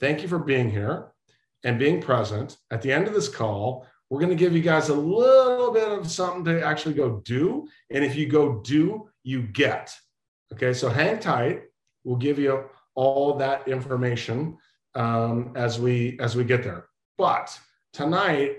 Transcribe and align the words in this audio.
thank 0.00 0.22
you 0.22 0.28
for 0.28 0.38
being 0.38 0.70
here 0.70 1.12
and 1.64 1.78
being 1.78 2.00
present. 2.00 2.56
At 2.70 2.82
the 2.82 2.92
end 2.92 3.06
of 3.06 3.14
this 3.14 3.28
call, 3.28 3.86
we're 4.10 4.20
going 4.20 4.30
to 4.30 4.36
give 4.36 4.54
you 4.54 4.62
guys 4.62 4.88
a 4.88 4.94
little 4.94 5.72
bit 5.72 5.88
of 5.88 6.10
something 6.10 6.44
to 6.44 6.64
actually 6.64 6.94
go 6.94 7.20
do. 7.24 7.68
And 7.90 8.04
if 8.04 8.16
you 8.16 8.26
go 8.26 8.60
do, 8.60 9.08
you 9.22 9.42
get. 9.42 9.94
Okay, 10.54 10.72
so 10.72 10.88
hang 10.88 11.18
tight. 11.18 11.64
We'll 12.04 12.16
give 12.16 12.38
you 12.38 12.64
all 12.94 13.34
that 13.34 13.68
information 13.68 14.56
um, 14.94 15.52
as 15.54 15.78
we 15.78 16.18
as 16.20 16.36
we 16.36 16.44
get 16.44 16.62
there. 16.64 16.86
But 17.18 17.58
tonight 17.92 18.56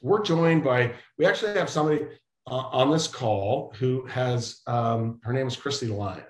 we're 0.00 0.22
joined 0.22 0.64
by 0.64 0.94
we 1.16 1.26
actually 1.26 1.54
have 1.54 1.70
somebody 1.70 2.06
uh, 2.50 2.54
on 2.54 2.90
this 2.90 3.06
call 3.06 3.72
who 3.78 4.04
has 4.06 4.62
um, 4.66 5.20
her 5.22 5.32
name 5.32 5.46
is 5.46 5.56
Christy 5.56 5.86
Lyon. 5.86 6.24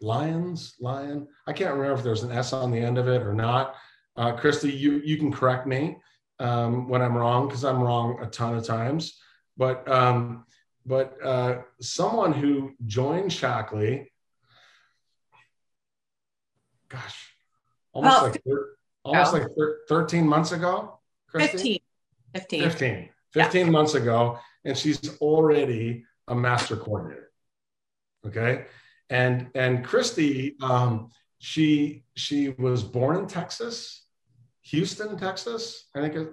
Lions, 0.00 0.74
Lion. 0.80 1.28
I 1.46 1.52
can't 1.52 1.74
remember 1.74 1.94
if 1.94 2.02
there's 2.02 2.22
an 2.22 2.32
S 2.32 2.52
on 2.52 2.70
the 2.70 2.78
end 2.78 2.98
of 2.98 3.08
it 3.08 3.22
or 3.22 3.32
not. 3.32 3.74
Uh, 4.16 4.32
Christy, 4.32 4.72
you 4.72 5.00
you 5.04 5.16
can 5.16 5.32
correct 5.32 5.66
me 5.66 5.96
um, 6.38 6.88
when 6.88 7.02
I'm 7.02 7.16
wrong 7.16 7.48
because 7.48 7.64
I'm 7.64 7.82
wrong 7.82 8.18
a 8.22 8.26
ton 8.26 8.56
of 8.56 8.64
times. 8.64 9.18
But 9.56 9.88
um, 9.90 10.44
but 10.84 11.16
uh, 11.22 11.62
someone 11.80 12.32
who 12.32 12.72
joined 12.86 13.30
Shaklee, 13.30 14.06
gosh, 16.88 17.34
almost 17.92 18.22
like 18.22 18.42
almost 19.04 19.32
like 19.32 19.46
13 19.88 20.26
months 20.26 20.52
ago. 20.52 20.98
Christy? 21.28 21.82
15. 22.34 22.62
15. 22.62 22.70
15. 22.70 23.08
15 23.32 23.66
yeah. 23.66 23.70
months 23.70 23.94
ago, 23.94 24.38
and 24.64 24.76
she's 24.76 25.18
already 25.20 26.04
a 26.28 26.34
master 26.34 26.76
coordinator. 26.76 27.30
Okay, 28.26 28.64
and 29.10 29.48
and 29.54 29.84
Christy, 29.84 30.56
um, 30.62 31.10
she 31.38 32.04
she 32.14 32.50
was 32.58 32.82
born 32.82 33.16
in 33.16 33.26
Texas 33.26 34.06
Houston, 34.66 35.16
Texas, 35.16 35.86
I 35.94 36.08
think, 36.08 36.28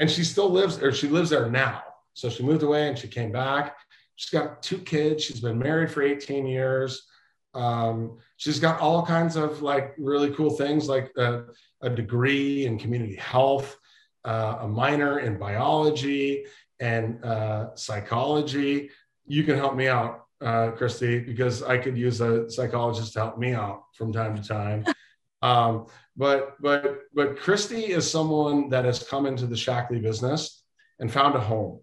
and 0.00 0.10
she 0.10 0.24
still 0.24 0.50
lives, 0.50 0.82
or 0.82 0.92
she 0.92 1.08
lives 1.08 1.30
there 1.30 1.48
now. 1.48 1.82
So 2.14 2.28
she 2.28 2.42
moved 2.42 2.64
away 2.64 2.88
and 2.88 2.98
she 2.98 3.06
came 3.06 3.30
back. 3.30 3.76
She's 4.16 4.30
got 4.30 4.62
two 4.62 4.78
kids. 4.78 5.22
She's 5.22 5.40
been 5.40 5.58
married 5.58 5.90
for 5.90 6.02
18 6.02 6.46
years. 6.46 7.06
Um, 7.54 8.18
she's 8.38 8.58
got 8.58 8.80
all 8.80 9.06
kinds 9.06 9.36
of 9.36 9.62
like 9.62 9.94
really 9.98 10.34
cool 10.34 10.50
things, 10.50 10.88
like 10.88 11.12
a, 11.16 11.44
a 11.80 11.88
degree 11.88 12.66
in 12.66 12.76
community 12.76 13.16
health, 13.16 13.78
uh, 14.24 14.58
a 14.62 14.68
minor 14.68 15.20
in 15.20 15.38
biology 15.38 16.44
and 16.80 17.24
uh, 17.24 17.74
psychology. 17.76 18.90
You 19.26 19.44
can 19.44 19.56
help 19.56 19.76
me 19.76 19.86
out, 19.86 20.25
uh, 20.40 20.70
Christy, 20.72 21.18
because 21.18 21.62
I 21.62 21.78
could 21.78 21.96
use 21.96 22.20
a 22.20 22.50
psychologist 22.50 23.14
to 23.14 23.20
help 23.20 23.38
me 23.38 23.54
out 23.54 23.84
from 23.94 24.12
time 24.12 24.36
to 24.36 24.46
time. 24.46 24.84
Um, 25.42 25.86
but 26.16 26.56
but 26.60 27.00
but 27.14 27.38
Christy 27.38 27.92
is 27.92 28.10
someone 28.10 28.70
that 28.70 28.86
has 28.86 29.02
come 29.02 29.26
into 29.26 29.46
the 29.46 29.54
Shaklee 29.54 30.02
business 30.02 30.62
and 30.98 31.12
found 31.12 31.34
a 31.34 31.40
home. 31.40 31.80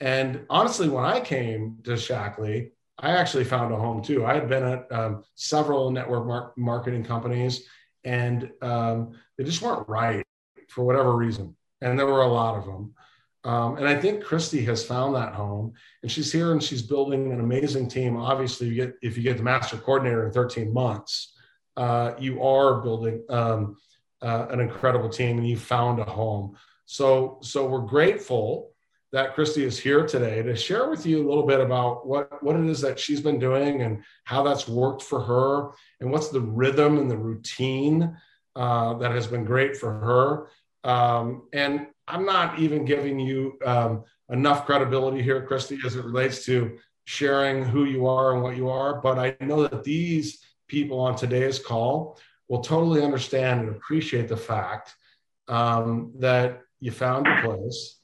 And 0.00 0.46
honestly, 0.48 0.88
when 0.88 1.04
I 1.04 1.20
came 1.20 1.78
to 1.84 1.92
Shaklee, 1.92 2.70
I 2.98 3.10
actually 3.10 3.44
found 3.44 3.72
a 3.72 3.76
home 3.76 4.02
too. 4.02 4.24
I 4.24 4.34
had 4.34 4.48
been 4.48 4.62
at 4.62 4.92
um, 4.92 5.24
several 5.34 5.90
network 5.90 6.26
mar- 6.26 6.52
marketing 6.56 7.04
companies, 7.04 7.66
and 8.04 8.50
um, 8.62 9.12
they 9.36 9.44
just 9.44 9.62
weren't 9.62 9.88
right 9.88 10.24
for 10.68 10.84
whatever 10.84 11.14
reason. 11.16 11.56
And 11.80 11.98
there 11.98 12.06
were 12.06 12.22
a 12.22 12.28
lot 12.28 12.56
of 12.56 12.64
them. 12.64 12.94
Um, 13.44 13.76
and 13.76 13.86
I 13.86 13.94
think 13.94 14.24
Christy 14.24 14.64
has 14.64 14.84
found 14.84 15.14
that 15.14 15.34
home, 15.34 15.74
and 16.02 16.10
she's 16.10 16.32
here 16.32 16.52
and 16.52 16.62
she's 16.62 16.80
building 16.80 17.30
an 17.30 17.40
amazing 17.40 17.88
team. 17.88 18.16
Obviously, 18.16 18.68
you 18.68 18.74
get 18.74 18.94
if 19.02 19.16
you 19.16 19.22
get 19.22 19.36
the 19.36 19.42
master 19.42 19.76
coordinator 19.76 20.26
in 20.26 20.32
13 20.32 20.72
months, 20.72 21.34
uh, 21.76 22.12
you 22.18 22.42
are 22.42 22.80
building 22.80 23.22
um, 23.28 23.76
uh, 24.22 24.46
an 24.50 24.60
incredible 24.60 25.08
team 25.08 25.38
and 25.38 25.48
you 25.48 25.56
found 25.56 25.98
a 25.98 26.04
home. 26.04 26.56
So, 26.86 27.38
so 27.42 27.66
we're 27.66 27.80
grateful 27.80 28.70
that 29.12 29.34
Christy 29.34 29.64
is 29.64 29.78
here 29.78 30.06
today 30.06 30.42
to 30.42 30.56
share 30.56 30.90
with 30.90 31.06
you 31.06 31.24
a 31.24 31.28
little 31.28 31.46
bit 31.46 31.60
about 31.60 32.06
what, 32.06 32.42
what 32.42 32.56
it 32.56 32.66
is 32.66 32.80
that 32.80 32.98
she's 32.98 33.20
been 33.20 33.38
doing 33.38 33.82
and 33.82 34.02
how 34.24 34.42
that's 34.42 34.66
worked 34.66 35.02
for 35.02 35.20
her 35.20 35.70
and 36.00 36.10
what's 36.10 36.30
the 36.30 36.40
rhythm 36.40 36.98
and 36.98 37.10
the 37.10 37.16
routine 37.16 38.16
uh, 38.56 38.94
that 38.94 39.12
has 39.12 39.26
been 39.26 39.44
great 39.44 39.76
for 39.76 39.92
her. 39.92 40.48
Um, 40.90 41.48
and 41.52 41.86
I'm 42.06 42.24
not 42.24 42.58
even 42.58 42.84
giving 42.84 43.18
you 43.18 43.58
um, 43.64 44.04
enough 44.30 44.66
credibility 44.66 45.22
here, 45.22 45.42
Christy, 45.46 45.78
as 45.84 45.96
it 45.96 46.04
relates 46.04 46.44
to 46.46 46.78
sharing 47.04 47.64
who 47.64 47.84
you 47.84 48.06
are 48.06 48.34
and 48.34 48.42
what 48.42 48.56
you 48.56 48.68
are. 48.68 49.00
But 49.00 49.18
I 49.18 49.36
know 49.44 49.66
that 49.66 49.84
these 49.84 50.44
people 50.68 51.00
on 51.00 51.16
today's 51.16 51.58
call 51.58 52.18
will 52.48 52.60
totally 52.60 53.02
understand 53.02 53.60
and 53.60 53.70
appreciate 53.70 54.28
the 54.28 54.36
fact 54.36 54.94
um, 55.48 56.12
that 56.18 56.62
you 56.80 56.90
found 56.90 57.26
a 57.26 57.42
place 57.42 58.00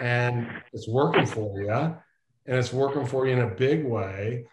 and 0.00 0.48
it's 0.72 0.88
working 0.88 1.26
for 1.26 1.60
you 1.60 1.70
and 1.70 1.96
it's 2.46 2.72
working 2.72 3.06
for 3.06 3.26
you 3.26 3.32
in 3.34 3.40
a 3.40 3.54
big 3.54 3.84
way. 3.84 4.46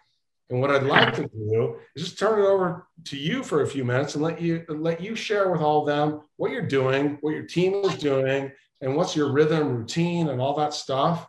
And 0.48 0.60
what 0.60 0.70
I'd 0.70 0.84
like 0.84 1.14
to 1.14 1.26
do 1.26 1.76
is 1.96 2.04
just 2.04 2.18
turn 2.18 2.38
it 2.38 2.46
over 2.46 2.86
to 3.06 3.16
you 3.16 3.42
for 3.42 3.62
a 3.62 3.66
few 3.66 3.84
minutes 3.84 4.14
and 4.14 4.22
let 4.22 4.40
you 4.40 4.64
let 4.68 5.00
you 5.00 5.16
share 5.16 5.50
with 5.50 5.60
all 5.60 5.80
of 5.80 5.86
them 5.86 6.20
what 6.36 6.52
you're 6.52 6.62
doing, 6.62 7.18
what 7.20 7.32
your 7.32 7.46
team 7.46 7.74
is 7.74 7.96
doing, 7.96 8.52
and 8.80 8.96
what's 8.96 9.16
your 9.16 9.32
rhythm, 9.32 9.76
routine, 9.76 10.28
and 10.28 10.40
all 10.40 10.54
that 10.56 10.74
stuff. 10.74 11.26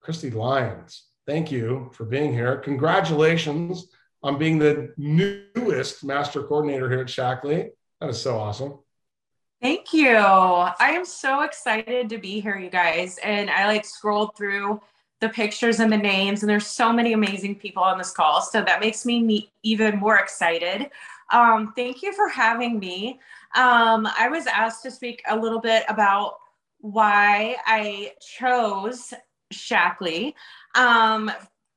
Christy 0.00 0.30
Lyons, 0.30 1.04
thank 1.26 1.50
you 1.52 1.90
for 1.92 2.04
being 2.04 2.32
here. 2.32 2.56
Congratulations 2.56 3.86
on 4.22 4.38
being 4.38 4.58
the 4.58 4.92
newest 4.96 6.04
master 6.04 6.42
coordinator 6.42 6.88
here 6.90 7.00
at 7.00 7.06
Shaklee. 7.06 7.70
That 8.00 8.10
is 8.10 8.20
so 8.20 8.38
awesome. 8.38 8.78
Thank 9.60 9.92
you. 9.92 10.16
I 10.16 10.90
am 10.90 11.04
so 11.04 11.42
excited 11.42 12.08
to 12.08 12.18
be 12.18 12.40
here, 12.40 12.58
you 12.58 12.68
guys. 12.68 13.18
And 13.22 13.48
I 13.48 13.66
like 13.66 13.84
scrolled 13.84 14.36
through 14.36 14.80
the 15.20 15.28
pictures 15.28 15.78
and 15.78 15.92
the 15.92 15.96
names, 15.96 16.42
and 16.42 16.50
there's 16.50 16.66
so 16.66 16.92
many 16.92 17.12
amazing 17.12 17.54
people 17.54 17.80
on 17.80 17.96
this 17.96 18.10
call. 18.10 18.42
So 18.42 18.60
that 18.60 18.80
makes 18.80 19.06
me 19.06 19.52
even 19.62 19.98
more 19.98 20.18
excited. 20.18 20.90
Um, 21.30 21.72
thank 21.76 22.02
you 22.02 22.12
for 22.12 22.28
having 22.28 22.80
me. 22.80 23.20
Um, 23.54 24.08
I 24.18 24.28
was 24.28 24.48
asked 24.48 24.82
to 24.82 24.90
speak 24.90 25.22
a 25.28 25.36
little 25.36 25.60
bit 25.60 25.84
about 25.88 26.38
why 26.82 27.56
I 27.64 28.12
chose 28.20 29.14
Shaklee. 29.52 30.34
Um, 30.74 31.30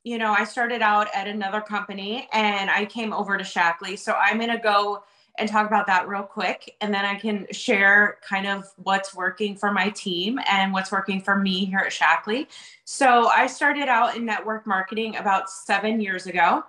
you 0.03 0.17
know, 0.17 0.33
I 0.33 0.43
started 0.43 0.81
out 0.81 1.07
at 1.15 1.27
another 1.27 1.61
company 1.61 2.27
and 2.33 2.69
I 2.69 2.85
came 2.85 3.13
over 3.13 3.37
to 3.37 3.43
Shaklee. 3.43 3.97
So 3.97 4.13
I'm 4.13 4.37
going 4.37 4.51
to 4.51 4.59
go 4.59 5.03
and 5.37 5.49
talk 5.49 5.67
about 5.67 5.87
that 5.87 6.07
real 6.07 6.23
quick. 6.23 6.75
And 6.81 6.93
then 6.93 7.05
I 7.05 7.15
can 7.15 7.45
share 7.51 8.17
kind 8.27 8.47
of 8.47 8.65
what's 8.77 9.13
working 9.13 9.55
for 9.55 9.71
my 9.71 9.89
team 9.89 10.39
and 10.49 10.73
what's 10.73 10.91
working 10.91 11.21
for 11.21 11.35
me 11.35 11.65
here 11.65 11.79
at 11.79 11.91
Shaklee. 11.91 12.47
So 12.85 13.27
I 13.27 13.47
started 13.47 13.87
out 13.89 14.15
in 14.15 14.25
network 14.25 14.65
marketing 14.65 15.17
about 15.17 15.49
seven 15.49 16.01
years 16.01 16.27
ago. 16.27 16.63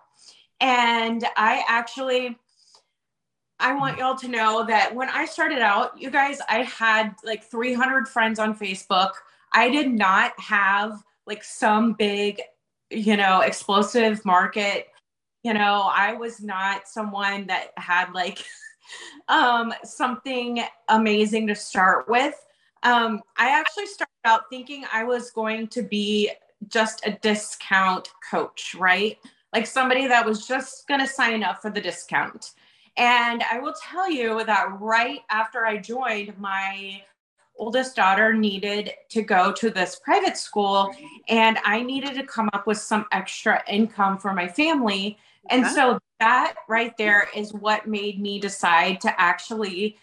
And 0.60 1.24
I 1.36 1.62
actually, 1.68 2.38
I 3.58 3.74
want 3.74 3.98
y'all 3.98 4.16
to 4.16 4.28
know 4.28 4.66
that 4.66 4.94
when 4.94 5.08
I 5.08 5.24
started 5.24 5.60
out, 5.60 6.00
you 6.00 6.10
guys, 6.10 6.40
I 6.48 6.62
had 6.62 7.14
like 7.24 7.44
300 7.44 8.08
friends 8.08 8.38
on 8.38 8.56
Facebook. 8.56 9.12
I 9.52 9.70
did 9.70 9.90
not 9.90 10.38
have 10.38 11.02
like 11.26 11.42
some 11.42 11.94
big 11.94 12.40
you 12.90 13.16
know, 13.16 13.40
explosive 13.40 14.24
market. 14.24 14.88
You 15.42 15.54
know, 15.54 15.90
I 15.92 16.14
was 16.14 16.40
not 16.40 16.88
someone 16.88 17.46
that 17.46 17.68
had 17.76 18.12
like 18.12 18.44
um, 19.28 19.72
something 19.84 20.62
amazing 20.88 21.46
to 21.48 21.54
start 21.54 22.08
with. 22.08 22.34
Um, 22.82 23.22
I 23.36 23.50
actually 23.50 23.86
started 23.86 24.12
out 24.24 24.42
thinking 24.50 24.84
I 24.92 25.04
was 25.04 25.30
going 25.30 25.68
to 25.68 25.82
be 25.82 26.30
just 26.68 27.06
a 27.06 27.12
discount 27.22 28.10
coach, 28.28 28.74
right? 28.78 29.18
Like 29.52 29.66
somebody 29.66 30.06
that 30.06 30.26
was 30.26 30.46
just 30.46 30.86
going 30.86 31.00
to 31.00 31.06
sign 31.06 31.42
up 31.42 31.62
for 31.62 31.70
the 31.70 31.80
discount. 31.80 32.52
And 32.96 33.42
I 33.50 33.58
will 33.58 33.74
tell 33.74 34.10
you 34.10 34.44
that 34.44 34.80
right 34.80 35.20
after 35.30 35.66
I 35.66 35.76
joined, 35.76 36.38
my 36.38 37.02
oldest 37.58 37.96
daughter 37.96 38.32
needed 38.32 38.92
to 39.08 39.22
go 39.22 39.52
to 39.52 39.70
this 39.70 39.98
private 40.02 40.36
school 40.36 40.94
and 41.28 41.58
I 41.64 41.82
needed 41.82 42.14
to 42.14 42.22
come 42.22 42.50
up 42.52 42.66
with 42.66 42.78
some 42.78 43.06
extra 43.12 43.62
income 43.68 44.18
for 44.18 44.32
my 44.32 44.46
family. 44.46 45.18
And 45.48 45.66
so 45.66 45.98
that 46.20 46.54
right 46.68 46.96
there 46.96 47.28
is 47.34 47.52
what 47.54 47.86
made 47.86 48.20
me 48.20 48.38
decide 48.38 49.00
to 49.02 49.20
actually 49.20 49.96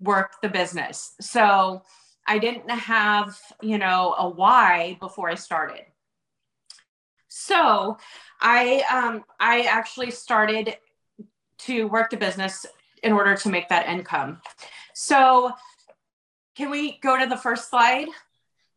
work 0.00 0.40
the 0.40 0.48
business. 0.48 1.14
So 1.20 1.82
I 2.26 2.38
didn't 2.38 2.70
have, 2.70 3.38
you 3.60 3.78
know, 3.78 4.14
a 4.18 4.28
why 4.28 4.96
before 5.00 5.28
I 5.28 5.34
started. 5.34 5.84
So 7.28 7.98
I 8.40 8.84
um 8.90 9.24
I 9.40 9.62
actually 9.62 10.10
started 10.10 10.76
to 11.66 11.86
work 11.88 12.10
the 12.10 12.16
business 12.16 12.66
in 13.02 13.12
order 13.12 13.36
to 13.36 13.48
make 13.48 13.68
that 13.68 13.88
income. 13.88 14.40
So 14.94 15.52
can 16.56 16.70
we 16.70 16.98
go 16.98 17.18
to 17.18 17.26
the 17.26 17.36
first 17.36 17.70
slide? 17.70 18.08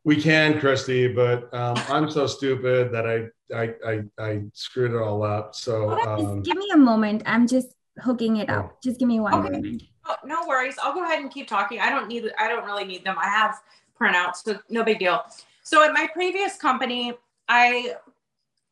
We 0.04 0.22
can, 0.22 0.60
Christy, 0.60 1.08
but 1.08 1.54
um, 1.54 1.78
I'm 1.90 2.10
so 2.10 2.28
stupid 2.28 2.92
that 2.94 3.06
I, 3.06 3.28
I 3.54 3.74
I 3.86 4.04
I 4.18 4.42
screwed 4.54 4.92
it 4.92 4.98
all 4.98 5.22
up. 5.24 5.54
So 5.54 6.00
um, 6.00 6.44
give 6.44 6.56
me 6.56 6.68
a 6.74 6.78
moment. 6.78 7.24
I'm 7.26 7.46
just 7.46 7.68
hooking 8.02 8.38
it 8.38 8.50
up. 8.50 8.82
Just 8.82 9.00
give 9.00 9.08
me 9.08 9.20
one 9.20 9.34
okay. 9.34 9.50
moment. 9.52 9.84
no 10.24 10.48
worries. 10.48 10.76
I'll 10.82 10.94
go 10.94 11.04
ahead 11.04 11.20
and 11.20 11.30
keep 11.30 11.48
talking. 11.48 11.80
I 11.82 11.90
don't 11.90 12.08
need. 12.08 12.32
I 12.40 12.48
don't 12.48 12.66
really 12.66 12.86
need 12.86 13.04
them. 13.04 13.18
I 13.20 13.28
have 13.28 13.60
printouts, 14.00 14.44
so 14.46 14.60
no 14.70 14.84
big 14.84 15.00
deal. 15.00 15.22
So 15.64 15.84
at 15.84 15.92
my 15.92 16.08
previous 16.14 16.56
company, 16.56 17.14
I 17.50 17.96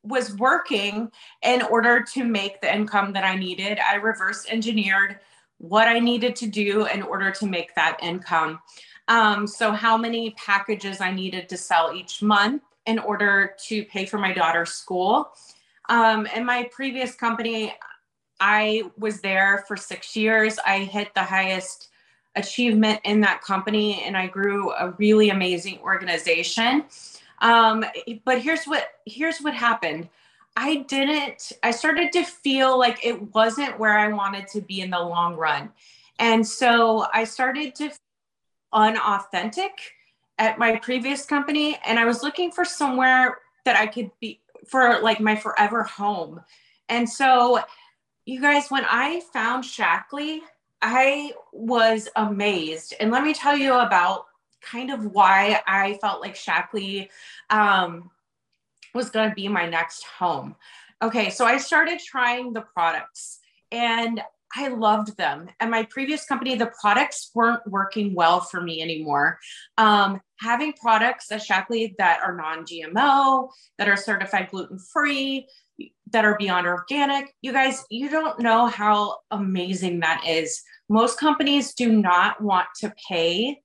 was 0.06 0.36
working 0.38 1.12
in 1.42 1.62
order 1.64 2.04
to 2.14 2.24
make 2.24 2.62
the 2.62 2.74
income 2.74 3.14
that 3.14 3.24
I 3.24 3.36
needed. 3.36 3.80
I 3.80 3.96
reverse 3.96 4.46
engineered 4.50 5.20
what 5.58 5.88
I 5.88 6.00
needed 6.00 6.36
to 6.38 6.48
do 6.48 6.86
in 6.88 7.02
order 7.02 7.32
to 7.32 7.46
make 7.46 7.76
that 7.76 7.98
income. 8.02 8.60
Um, 9.08 9.48
so, 9.48 9.72
how 9.72 9.98
many 9.98 10.32
packages 10.32 11.00
I 11.00 11.12
needed 11.12 11.48
to 11.50 11.58
sell 11.58 11.94
each 11.94 12.22
month 12.22 12.64
in 12.86 13.00
order 13.00 13.56
to 13.68 13.84
pay 13.86 14.06
for 14.06 14.18
my 14.18 14.34
daughter's 14.34 14.72
school. 14.72 15.32
Um, 15.90 16.28
in 16.28 16.46
my 16.46 16.70
previous 16.72 17.16
company, 17.16 17.74
I 18.40 18.84
was 18.98 19.22
there 19.22 19.64
for 19.68 19.78
six 19.78 20.16
years. 20.16 20.58
I 20.66 20.80
hit 20.80 21.14
the 21.14 21.24
highest 21.24 21.90
achievement 22.36 23.00
in 23.06 23.22
that 23.22 23.42
company 23.42 24.04
and 24.04 24.18
I 24.18 24.28
grew 24.28 24.72
a 24.74 24.92
really 24.98 25.30
amazing 25.30 25.80
organization. 25.80 26.84
Um, 27.46 27.86
but 28.26 28.42
here's 28.42 28.66
what 28.66 28.88
here's 29.06 29.38
what 29.38 29.54
happened. 29.54 30.10
I 30.56 30.78
didn't, 30.88 31.52
I 31.64 31.72
started 31.72 32.12
to 32.14 32.24
feel 32.24 32.80
like 32.80 33.06
it 33.06 33.36
wasn't 33.36 33.78
where 33.78 33.98
I 33.98 34.08
wanted 34.08 34.48
to 34.50 34.62
be 34.62 34.82
in 34.82 34.90
the 34.90 35.00
long 35.00 35.36
run. 35.36 35.72
And 36.18 36.48
so 36.48 37.06
I 37.14 37.26
started 37.26 37.76
to 37.76 37.92
unauthentic 38.74 39.72
at 40.40 40.58
my 40.58 40.78
previous 40.78 41.26
company 41.26 41.78
and 41.86 42.00
I 42.00 42.06
was 42.06 42.24
looking 42.24 42.52
for 42.52 42.66
somewhere 42.66 43.40
that 43.66 43.76
I 43.76 43.86
could 43.86 44.10
be 44.20 44.40
for 44.66 45.02
like 45.02 45.20
my 45.20 45.36
forever 45.36 45.84
home. 45.84 46.42
And 46.90 47.08
so 47.08 47.60
you 48.26 48.42
guys, 48.42 48.72
when 48.72 48.86
I 48.90 49.22
found 49.34 49.64
Shaklee, 49.66 50.40
I 50.82 51.34
was 51.52 52.10
amazed. 52.16 52.96
And 53.00 53.12
let 53.12 53.24
me 53.24 53.34
tell 53.34 53.58
you 53.58 53.76
about 53.76 54.26
kind 54.66 54.92
of 54.92 55.06
why 55.06 55.62
I 55.68 55.98
felt 56.02 56.22
like 56.22 56.36
Shaklee 56.36 57.10
um, 57.50 58.10
was 58.94 59.10
going 59.10 59.30
to 59.30 59.36
be 59.36 59.48
my 59.48 59.68
next 59.68 60.04
home. 60.04 60.56
Okay, 61.02 61.30
so 61.30 61.46
I 61.46 61.58
started 61.58 62.00
trying 62.00 62.54
the 62.54 62.62
products 62.62 63.40
and 63.72 64.22
I 64.56 64.70
loved 64.70 65.18
them. 65.18 65.50
And 65.60 65.70
my 65.70 65.84
previous 65.84 66.26
company, 66.26 66.56
the 66.56 66.72
products 66.80 67.32
weren't 67.36 67.68
working 67.68 68.14
well 68.16 68.40
for 68.40 68.62
me 68.62 68.82
anymore. 68.82 69.38
Um, 69.78 70.22
having 70.40 70.74
products 70.74 71.32
at 71.32 71.42
Shaklee 71.42 71.96
that 71.98 72.22
are 72.24 72.36
non 72.36 72.66
GMO, 72.66 73.50
that 73.78 73.90
are 73.90 73.98
certified 73.98 74.50
gluten 74.52 74.80
free, 74.80 75.48
that 76.12 76.24
are 76.24 76.38
beyond 76.38 76.68
organic, 76.68 77.34
you 77.42 77.52
guys, 77.52 77.84
you 77.90 78.10
don't 78.10 78.40
know 78.40 78.68
how 78.68 79.18
amazing 79.32 80.00
that 80.00 80.24
is. 80.26 80.62
Most 80.88 81.20
companies 81.20 81.74
do 81.74 81.92
not 81.92 82.42
want 82.42 82.68
to 82.80 82.94
pay 83.10 83.62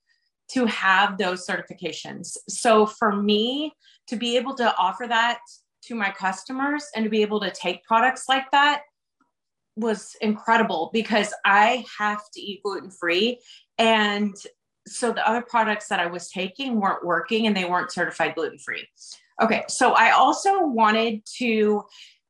to 0.53 0.67
have 0.67 1.19
those 1.19 1.47
certifications. 1.47 2.37
So 2.49 2.87
for 2.87 3.15
me 3.15 3.73
to 4.09 4.17
be 4.17 4.37
able 4.37 4.55
to 4.57 4.75
offer 4.77 5.07
that 5.07 5.41
to 5.85 5.95
my 5.95 6.11
customers 6.11 6.85
and 6.95 7.05
to 7.05 7.11
be 7.11 7.23
able 7.23 7.41
to 7.41 7.51
take 7.51 7.85
products 7.85 8.25
like 8.29 8.51
that 8.53 8.83
was 9.77 10.17
incredible 10.21 10.91
because 10.93 11.33
I 11.45 11.85
have 11.99 12.21
to 12.35 12.41
eat 12.41 12.63
gluten 12.63 12.91
free. 12.91 13.41
And 13.79 14.35
so 14.87 15.13
the 15.13 15.27
other 15.27 15.43
products 15.43 15.89
that 15.89 16.01
I 16.01 16.07
was 16.07 16.29
taking 16.31 16.81
weren't 16.81 17.05
working 17.05 17.47
and 17.47 17.57
they 17.57 17.65
weren't 17.65 17.93
certified 17.93 18.35
gluten 18.35 18.59
free. 18.59 18.87
Okay, 19.41 19.65
so 19.69 19.93
I 19.93 20.11
also 20.11 20.67
wanted 20.67 21.23
to 21.39 21.83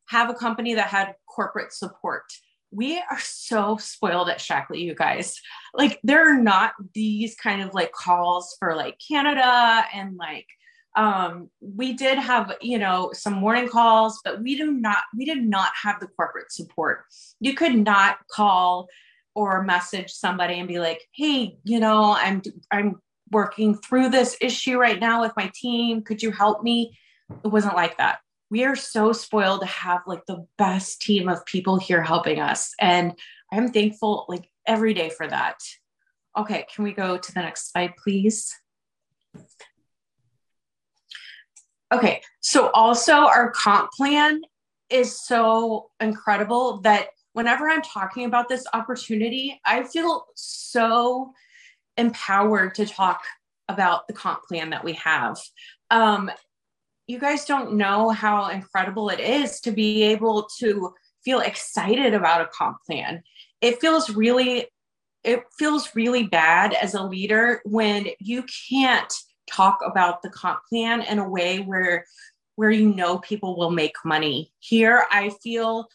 have 0.08 0.30
a 0.30 0.34
company 0.34 0.74
that 0.74 0.88
had 0.88 1.14
corporate 1.28 1.72
support 1.72 2.24
we 2.70 2.98
are 2.98 3.18
so 3.18 3.76
spoiled 3.76 4.28
at 4.28 4.38
Shaklee, 4.38 4.80
you 4.82 4.94
guys. 4.94 5.40
Like, 5.74 6.00
there 6.02 6.28
are 6.28 6.40
not 6.40 6.72
these 6.94 7.34
kind 7.34 7.62
of 7.62 7.74
like 7.74 7.92
calls 7.92 8.56
for 8.58 8.76
like 8.76 8.98
Canada 9.06 9.84
and 9.94 10.16
like 10.16 10.46
um 10.96 11.48
we 11.60 11.92
did 11.92 12.18
have 12.18 12.52
you 12.60 12.76
know 12.76 13.10
some 13.12 13.34
morning 13.34 13.68
calls 13.68 14.18
but 14.24 14.42
we 14.42 14.56
do 14.56 14.72
not 14.72 14.98
we 15.16 15.24
did 15.24 15.40
not 15.40 15.70
have 15.80 16.00
the 16.00 16.08
corporate 16.08 16.50
support. 16.50 17.04
You 17.38 17.54
could 17.54 17.76
not 17.76 18.18
call 18.28 18.88
or 19.36 19.62
message 19.62 20.10
somebody 20.10 20.58
and 20.58 20.66
be 20.66 20.80
like 20.80 21.00
hey 21.14 21.56
you 21.62 21.78
know 21.78 22.16
i'm 22.18 22.42
i'm 22.72 23.00
working 23.30 23.76
through 23.76 24.08
this 24.08 24.36
issue 24.40 24.78
right 24.78 25.00
now 25.00 25.20
with 25.20 25.32
my 25.36 25.50
team. 25.54 26.02
Could 26.02 26.22
you 26.22 26.32
help 26.32 26.62
me? 26.62 26.98
It 27.44 27.48
wasn't 27.48 27.76
like 27.76 27.96
that 27.98 28.18
we 28.50 28.64
are 28.64 28.76
so 28.76 29.12
spoiled 29.12 29.60
to 29.60 29.66
have 29.66 30.02
like 30.06 30.26
the 30.26 30.46
best 30.58 31.00
team 31.00 31.28
of 31.28 31.44
people 31.46 31.78
here 31.78 32.02
helping 32.02 32.40
us. 32.40 32.74
And 32.80 33.14
I'm 33.52 33.72
thankful 33.72 34.26
like 34.28 34.50
every 34.66 34.92
day 34.92 35.10
for 35.10 35.26
that. 35.26 35.58
Okay, 36.36 36.66
can 36.72 36.84
we 36.84 36.92
go 36.92 37.16
to 37.16 37.32
the 37.32 37.40
next 37.40 37.72
slide, 37.72 37.94
please? 38.02 38.54
Okay, 41.92 42.22
so 42.40 42.70
also 42.72 43.14
our 43.14 43.50
comp 43.50 43.90
plan 43.92 44.42
is 44.90 45.24
so 45.24 45.90
incredible 46.00 46.80
that 46.80 47.08
whenever 47.32 47.68
I'm 47.68 47.82
talking 47.82 48.24
about 48.24 48.48
this 48.48 48.66
opportunity, 48.72 49.60
I 49.64 49.84
feel 49.84 50.26
so 50.34 51.32
empowered 51.96 52.74
to 52.76 52.86
talk 52.86 53.22
about 53.68 54.08
the 54.08 54.14
comp 54.14 54.44
plan 54.44 54.70
that 54.70 54.84
we 54.84 54.94
have. 54.94 55.38
Um, 55.90 56.30
you 57.10 57.18
guys 57.18 57.44
don't 57.44 57.74
know 57.74 58.10
how 58.10 58.48
incredible 58.48 59.08
it 59.08 59.18
is 59.18 59.60
to 59.60 59.72
be 59.72 60.04
able 60.04 60.48
to 60.58 60.94
feel 61.24 61.40
excited 61.40 62.14
about 62.14 62.40
a 62.40 62.46
comp 62.46 62.76
plan. 62.86 63.22
It 63.60 63.80
feels 63.80 64.10
really 64.10 64.68
it 65.22 65.42
feels 65.58 65.94
really 65.94 66.22
bad 66.22 66.72
as 66.72 66.94
a 66.94 67.02
leader 67.02 67.60
when 67.66 68.06
you 68.20 68.44
can't 68.70 69.12
talk 69.50 69.80
about 69.84 70.22
the 70.22 70.30
comp 70.30 70.60
plan 70.68 71.02
in 71.02 71.18
a 71.18 71.28
way 71.28 71.58
where 71.58 72.06
where 72.54 72.70
you 72.70 72.94
know 72.94 73.18
people 73.18 73.56
will 73.56 73.70
make 73.70 73.96
money. 74.04 74.52
Here 74.60 75.04
I 75.10 75.30
feel 75.42 75.88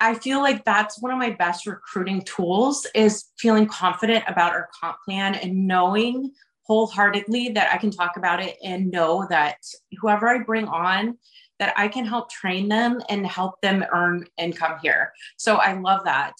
I 0.00 0.14
feel 0.14 0.40
like 0.40 0.64
that's 0.64 1.00
one 1.00 1.12
of 1.12 1.18
my 1.18 1.30
best 1.30 1.66
recruiting 1.66 2.22
tools 2.22 2.84
is 2.96 3.26
feeling 3.38 3.66
confident 3.66 4.24
about 4.26 4.52
our 4.52 4.68
comp 4.80 4.96
plan 5.04 5.36
and 5.36 5.68
knowing 5.68 6.32
wholeheartedly 6.62 7.50
that 7.50 7.72
I 7.72 7.78
can 7.78 7.90
talk 7.90 8.16
about 8.16 8.42
it 8.42 8.56
and 8.62 8.90
know 8.90 9.26
that 9.30 9.56
whoever 10.00 10.28
I 10.28 10.38
bring 10.38 10.66
on, 10.66 11.18
that 11.58 11.74
I 11.76 11.88
can 11.88 12.04
help 12.04 12.30
train 12.30 12.68
them 12.68 13.00
and 13.08 13.26
help 13.26 13.60
them 13.60 13.84
earn 13.92 14.26
income 14.38 14.78
here. 14.82 15.12
So 15.36 15.56
I 15.56 15.74
love 15.74 16.04
that. 16.04 16.34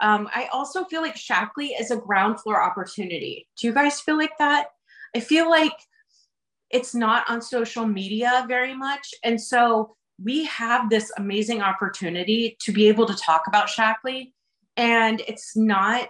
Um, 0.00 0.28
I 0.32 0.48
also 0.52 0.84
feel 0.84 1.02
like 1.02 1.16
Shaklee 1.16 1.70
is 1.78 1.90
a 1.90 1.96
ground 1.96 2.40
floor 2.40 2.62
opportunity. 2.62 3.48
Do 3.58 3.66
you 3.66 3.72
guys 3.72 4.00
feel 4.00 4.16
like 4.16 4.36
that? 4.38 4.68
I 5.16 5.20
feel 5.20 5.50
like 5.50 5.72
it's 6.70 6.94
not 6.94 7.28
on 7.28 7.40
social 7.40 7.86
media 7.86 8.44
very 8.46 8.74
much. 8.74 9.14
And 9.24 9.40
so 9.40 9.96
we 10.22 10.44
have 10.44 10.90
this 10.90 11.10
amazing 11.16 11.62
opportunity 11.62 12.56
to 12.60 12.72
be 12.72 12.88
able 12.88 13.06
to 13.06 13.14
talk 13.14 13.44
about 13.46 13.68
Shaklee 13.68 14.32
and 14.76 15.20
it's 15.26 15.56
not 15.56 16.08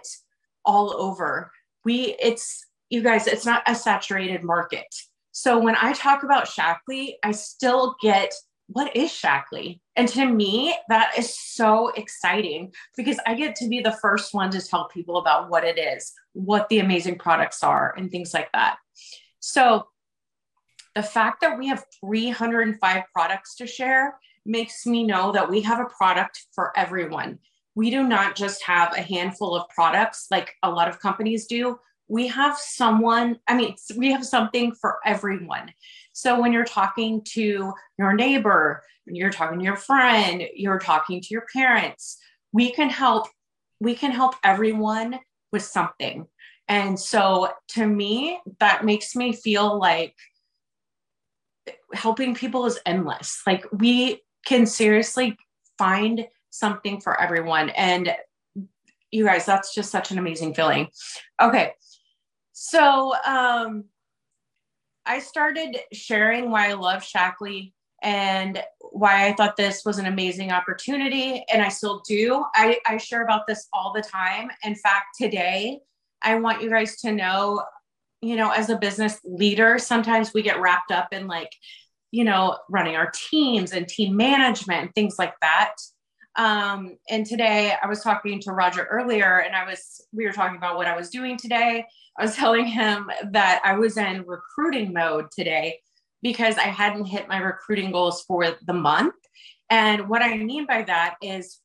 all 0.65 0.93
over. 0.93 1.51
We 1.85 2.15
it's 2.19 2.65
you 2.89 3.01
guys, 3.01 3.27
it's 3.27 3.45
not 3.45 3.63
a 3.67 3.75
saturated 3.75 4.43
market. 4.43 4.87
So 5.31 5.59
when 5.59 5.75
I 5.79 5.93
talk 5.93 6.23
about 6.23 6.47
Shaklee, 6.47 7.13
I 7.23 7.31
still 7.31 7.95
get 8.01 8.33
what 8.71 8.95
is 8.95 9.09
Shaklee? 9.09 9.79
And 9.95 10.07
to 10.09 10.25
me, 10.27 10.75
that 10.89 11.17
is 11.17 11.35
so 11.37 11.89
exciting 11.89 12.71
because 12.95 13.17
I 13.25 13.33
get 13.33 13.55
to 13.57 13.67
be 13.67 13.81
the 13.81 13.97
first 13.99 14.33
one 14.33 14.51
to 14.51 14.61
tell 14.61 14.87
people 14.87 15.17
about 15.17 15.49
what 15.49 15.63
it 15.63 15.79
is, 15.79 16.13
what 16.33 16.69
the 16.69 16.79
amazing 16.79 17.17
products 17.17 17.63
are, 17.63 17.95
and 17.97 18.11
things 18.11 18.31
like 18.31 18.51
that. 18.53 18.77
So 19.39 19.87
the 20.93 21.01
fact 21.01 21.41
that 21.41 21.57
we 21.57 21.67
have 21.67 21.83
305 21.99 23.03
products 23.11 23.55
to 23.55 23.65
share 23.65 24.19
makes 24.45 24.85
me 24.85 25.03
know 25.03 25.31
that 25.31 25.49
we 25.49 25.61
have 25.61 25.79
a 25.79 25.89
product 25.97 26.45
for 26.53 26.71
everyone. 26.77 27.39
We 27.73 27.89
do 27.89 28.03
not 28.03 28.35
just 28.35 28.63
have 28.63 28.93
a 28.95 29.01
handful 29.01 29.55
of 29.55 29.67
products 29.69 30.27
like 30.29 30.53
a 30.61 30.69
lot 30.69 30.89
of 30.89 30.99
companies 30.99 31.47
do 31.47 31.79
we 32.09 32.27
have 32.27 32.57
someone, 32.57 33.39
I 33.47 33.55
mean, 33.55 33.75
we 33.95 34.11
have 34.11 34.25
something 34.25 34.73
for 34.73 34.97
everyone. 35.05 35.71
So 36.11 36.41
when 36.41 36.51
you're 36.51 36.65
talking 36.65 37.21
to 37.29 37.71
your 37.97 38.13
neighbor, 38.13 38.83
you're 39.05 39.29
talking 39.29 39.59
to 39.59 39.63
your 39.63 39.77
friend, 39.77 40.43
you're 40.53 40.79
talking 40.79 41.21
to 41.21 41.27
your 41.29 41.45
parents, 41.53 42.17
we 42.51 42.71
can 42.71 42.89
help, 42.89 43.27
we 43.79 43.95
can 43.95 44.11
help 44.11 44.35
everyone 44.43 45.19
with 45.51 45.63
something. 45.63 46.27
And 46.67 46.99
so 46.99 47.51
to 47.69 47.85
me, 47.85 48.39
that 48.59 48.83
makes 48.83 49.15
me 49.15 49.33
feel 49.33 49.79
like 49.79 50.15
helping 51.93 52.35
people 52.35 52.65
is 52.65 52.79
endless. 52.85 53.41
Like 53.45 53.65
we 53.71 54.21
can 54.45 54.65
seriously 54.65 55.37
find 55.77 56.27
something 56.49 57.01
for 57.01 57.19
everyone. 57.19 57.69
And 57.69 58.15
you 59.11 59.25
guys, 59.25 59.45
that's 59.45 59.73
just 59.73 59.91
such 59.91 60.11
an 60.11 60.19
amazing 60.19 60.53
feeling. 60.53 60.89
Okay. 61.41 61.73
So 62.61 63.15
um, 63.25 63.85
I 65.05 65.19
started 65.19 65.77
sharing 65.93 66.51
why 66.51 66.67
I 66.67 66.73
love 66.73 67.03
Shaklee 67.03 67.71
and 68.03 68.61
why 68.91 69.27
I 69.27 69.33
thought 69.33 69.55
this 69.55 69.85
was 69.85 69.97
an 69.97 70.07
amazing 70.07 70.51
opportunity. 70.51 71.41
And 71.53 71.61
I 71.61 71.69
still 71.69 72.03
do. 72.05 72.43
I, 72.53 72.77
I 72.85 72.97
share 72.97 73.23
about 73.23 73.47
this 73.47 73.69
all 73.71 73.93
the 73.93 74.01
time. 74.01 74.49
In 74.65 74.75
fact, 74.75 75.05
today, 75.17 75.79
I 76.21 76.35
want 76.35 76.61
you 76.61 76.69
guys 76.69 76.97
to 76.97 77.13
know, 77.13 77.63
you 78.21 78.35
know, 78.35 78.51
as 78.51 78.69
a 78.69 78.77
business 78.77 79.21
leader, 79.23 79.79
sometimes 79.79 80.33
we 80.33 80.41
get 80.41 80.59
wrapped 80.59 80.91
up 80.91 81.13
in 81.13 81.27
like, 81.27 81.55
you 82.11 82.25
know, 82.25 82.57
running 82.69 82.97
our 82.97 83.09
teams 83.31 83.71
and 83.71 83.87
team 83.87 84.17
management 84.17 84.81
and 84.81 84.95
things 84.95 85.15
like 85.17 85.33
that. 85.41 85.75
Um, 86.35 86.97
and 87.09 87.25
today 87.25 87.73
I 87.81 87.87
was 87.87 88.01
talking 88.01 88.39
to 88.41 88.51
Roger 88.51 88.85
earlier 88.85 89.39
and 89.39 89.55
I 89.55 89.65
was, 89.65 90.05
we 90.13 90.25
were 90.25 90.31
talking 90.31 90.57
about 90.57 90.77
what 90.77 90.87
I 90.87 90.95
was 90.95 91.09
doing 91.09 91.37
today. 91.37 91.85
I 92.17 92.23
was 92.23 92.35
telling 92.37 92.65
him 92.65 93.09
that 93.31 93.61
I 93.63 93.73
was 93.75 93.97
in 93.97 94.23
recruiting 94.25 94.93
mode 94.93 95.31
today 95.31 95.79
because 96.21 96.57
I 96.57 96.63
hadn't 96.63 97.05
hit 97.05 97.27
my 97.27 97.37
recruiting 97.37 97.91
goals 97.91 98.23
for 98.23 98.55
the 98.65 98.73
month. 98.73 99.15
And 99.69 100.09
what 100.09 100.21
I 100.21 100.37
mean 100.37 100.65
by 100.65 100.83
that 100.83 101.15
is 101.21 101.59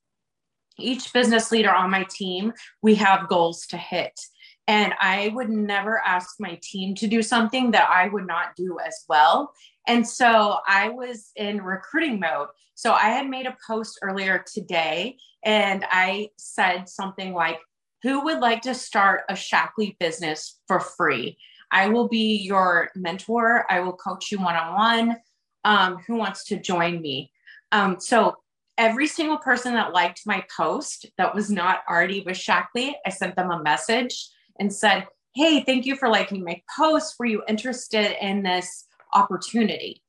each 0.78 1.12
business 1.12 1.50
leader 1.50 1.72
on 1.72 1.90
my 1.90 2.04
team, 2.10 2.52
we 2.82 2.94
have 2.96 3.28
goals 3.28 3.66
to 3.68 3.76
hit. 3.76 4.18
And 4.66 4.94
I 4.98 5.30
would 5.34 5.50
never 5.50 6.00
ask 6.04 6.36
my 6.40 6.58
team 6.62 6.94
to 6.96 7.06
do 7.06 7.22
something 7.22 7.72
that 7.72 7.88
I 7.90 8.08
would 8.08 8.26
not 8.26 8.56
do 8.56 8.78
as 8.84 9.04
well. 9.08 9.52
And 9.86 10.06
so 10.06 10.58
I 10.66 10.88
was 10.88 11.30
in 11.36 11.62
recruiting 11.62 12.20
mode. 12.20 12.48
So 12.74 12.92
I 12.92 13.10
had 13.10 13.28
made 13.28 13.46
a 13.46 13.56
post 13.66 13.98
earlier 14.02 14.44
today 14.52 15.16
and 15.44 15.84
I 15.90 16.30
said 16.38 16.88
something 16.88 17.34
like, 17.34 17.58
Who 18.02 18.24
would 18.24 18.40
like 18.40 18.62
to 18.62 18.74
start 18.74 19.22
a 19.28 19.34
Shaklee 19.34 19.98
business 19.98 20.60
for 20.66 20.80
free? 20.80 21.36
I 21.70 21.88
will 21.88 22.08
be 22.08 22.36
your 22.36 22.90
mentor. 22.94 23.66
I 23.70 23.80
will 23.80 23.94
coach 23.94 24.30
you 24.30 24.38
one 24.38 24.56
on 24.56 25.16
one. 25.64 25.98
Who 26.06 26.16
wants 26.16 26.44
to 26.44 26.60
join 26.60 27.00
me? 27.00 27.32
Um, 27.72 27.98
so 27.98 28.36
every 28.78 29.06
single 29.06 29.38
person 29.38 29.74
that 29.74 29.92
liked 29.92 30.22
my 30.26 30.44
post 30.56 31.06
that 31.18 31.34
was 31.34 31.50
not 31.50 31.80
already 31.88 32.22
with 32.24 32.36
Shaklee, 32.36 32.94
I 33.04 33.10
sent 33.10 33.36
them 33.36 33.50
a 33.50 33.62
message 33.62 34.28
and 34.58 34.72
said, 34.72 35.06
Hey, 35.34 35.62
thank 35.64 35.84
you 35.84 35.96
for 35.96 36.08
liking 36.08 36.44
my 36.44 36.62
post. 36.76 37.16
Were 37.18 37.26
you 37.26 37.42
interested 37.48 38.16
in 38.24 38.44
this 38.44 38.86
opportunity? 39.14 40.02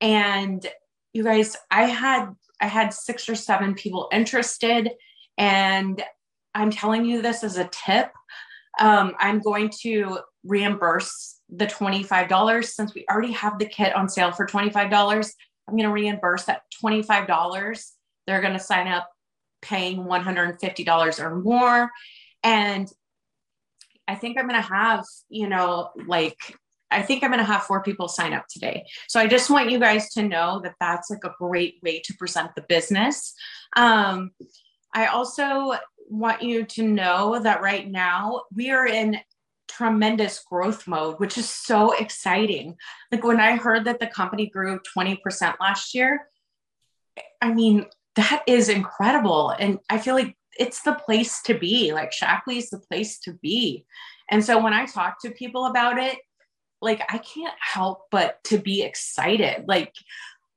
And 0.00 0.66
you 1.12 1.24
guys, 1.24 1.56
I 1.70 1.84
had 1.84 2.34
I 2.60 2.66
had 2.66 2.94
six 2.94 3.28
or 3.28 3.34
seven 3.34 3.74
people 3.74 4.08
interested, 4.12 4.90
and 5.36 6.02
I'm 6.54 6.70
telling 6.70 7.04
you 7.04 7.20
this 7.20 7.44
as 7.44 7.58
a 7.58 7.68
tip. 7.70 8.10
Um, 8.80 9.14
I'm 9.18 9.40
going 9.40 9.70
to 9.82 10.18
reimburse 10.44 11.40
the 11.48 11.66
$25 11.66 12.64
since 12.64 12.94
we 12.94 13.04
already 13.10 13.32
have 13.32 13.58
the 13.58 13.66
kit 13.66 13.94
on 13.94 14.08
sale 14.08 14.32
for 14.32 14.46
$25. 14.46 15.32
I'm 15.68 15.76
going 15.76 15.84
to 15.84 15.92
reimburse 15.92 16.44
that 16.44 16.62
$25. 16.82 17.86
They're 18.26 18.40
going 18.40 18.52
to 18.52 18.58
sign 18.58 18.88
up 18.88 19.08
paying 19.62 20.04
$150 20.04 21.20
or 21.20 21.36
more. 21.36 21.90
And 22.42 22.88
I 24.08 24.14
think 24.14 24.38
I'm 24.38 24.48
going 24.48 24.60
to 24.60 24.68
have, 24.68 25.04
you 25.28 25.48
know, 25.48 25.90
like, 26.06 26.38
I 26.90 27.02
think 27.02 27.22
I'm 27.22 27.30
going 27.30 27.40
to 27.40 27.44
have 27.44 27.64
four 27.64 27.82
people 27.82 28.08
sign 28.08 28.32
up 28.32 28.46
today. 28.48 28.86
So 29.08 29.18
I 29.18 29.26
just 29.26 29.50
want 29.50 29.70
you 29.70 29.78
guys 29.78 30.10
to 30.10 30.22
know 30.22 30.60
that 30.62 30.74
that's 30.80 31.10
like 31.10 31.24
a 31.24 31.34
great 31.38 31.80
way 31.82 32.00
to 32.00 32.14
present 32.14 32.50
the 32.54 32.64
business. 32.68 33.34
Um, 33.76 34.30
I 34.94 35.06
also 35.06 35.74
want 36.08 36.42
you 36.42 36.64
to 36.64 36.82
know 36.82 37.40
that 37.40 37.62
right 37.62 37.90
now 37.90 38.42
we 38.54 38.70
are 38.70 38.86
in 38.86 39.18
tremendous 39.68 40.42
growth 40.48 40.86
mode, 40.86 41.18
which 41.18 41.36
is 41.36 41.48
so 41.48 41.92
exciting. 41.92 42.76
Like 43.10 43.24
when 43.24 43.40
I 43.40 43.56
heard 43.56 43.84
that 43.84 44.00
the 44.00 44.06
company 44.06 44.46
grew 44.46 44.80
20% 44.96 45.54
last 45.60 45.94
year, 45.94 46.28
I 47.42 47.52
mean, 47.52 47.86
that 48.14 48.42
is 48.46 48.68
incredible. 48.68 49.50
And 49.50 49.78
I 49.90 49.98
feel 49.98 50.14
like 50.14 50.36
it's 50.58 50.82
the 50.82 50.94
place 50.94 51.42
to 51.42 51.54
be. 51.58 51.92
Like 51.92 52.12
Shaklee 52.12 52.58
is 52.58 52.70
the 52.70 52.78
place 52.78 53.18
to 53.20 53.34
be. 53.34 53.84
And 54.30 54.44
so 54.44 54.62
when 54.62 54.72
I 54.72 54.86
talk 54.86 55.20
to 55.22 55.30
people 55.30 55.66
about 55.66 55.98
it, 55.98 56.18
like 56.80 57.02
I 57.08 57.18
can't 57.18 57.54
help 57.60 58.06
but 58.10 58.42
to 58.44 58.58
be 58.58 58.82
excited. 58.82 59.64
Like 59.66 59.94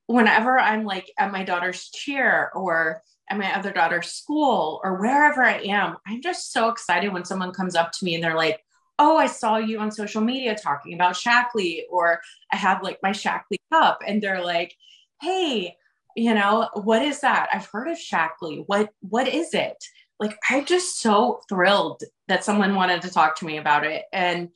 whenever 0.07 0.59
I'm 0.59 0.83
like 0.85 1.11
at 1.17 1.31
my 1.31 1.43
daughter's 1.43 1.89
cheer 1.89 2.51
or 2.55 3.01
at 3.29 3.38
my 3.38 3.55
other 3.55 3.71
daughter's 3.71 4.11
school 4.11 4.81
or 4.83 4.99
wherever 4.99 5.43
I 5.43 5.59
am, 5.59 5.97
I'm 6.07 6.21
just 6.21 6.51
so 6.51 6.69
excited 6.69 7.13
when 7.13 7.25
someone 7.25 7.51
comes 7.51 7.75
up 7.75 7.91
to 7.91 8.05
me 8.05 8.15
and 8.15 8.23
they're 8.23 8.35
like, 8.35 8.63
oh, 8.97 9.17
I 9.17 9.27
saw 9.27 9.57
you 9.57 9.79
on 9.79 9.91
social 9.91 10.21
media 10.21 10.55
talking 10.55 10.93
about 10.93 11.15
Shaklee, 11.15 11.83
or 11.89 12.19
I 12.51 12.57
have 12.57 12.83
like 12.83 12.99
my 13.01 13.11
Shaklee 13.11 13.57
cup, 13.71 14.01
and 14.05 14.21
they're 14.21 14.43
like, 14.43 14.75
hey, 15.21 15.77
you 16.15 16.33
know, 16.33 16.69
what 16.73 17.01
is 17.01 17.21
that? 17.21 17.49
I've 17.53 17.67
heard 17.67 17.88
of 17.88 17.97
Shaklee. 17.97 18.63
What 18.67 18.89
what 18.99 19.27
is 19.27 19.53
it? 19.53 19.77
Like, 20.19 20.38
I'm 20.49 20.65
just 20.65 20.99
so 20.99 21.39
thrilled 21.47 22.03
that 22.27 22.43
someone 22.43 22.75
wanted 22.75 23.01
to 23.03 23.11
talk 23.11 23.38
to 23.38 23.45
me 23.45 23.57
about 23.57 23.85
it. 23.85 24.03
And 24.11 24.49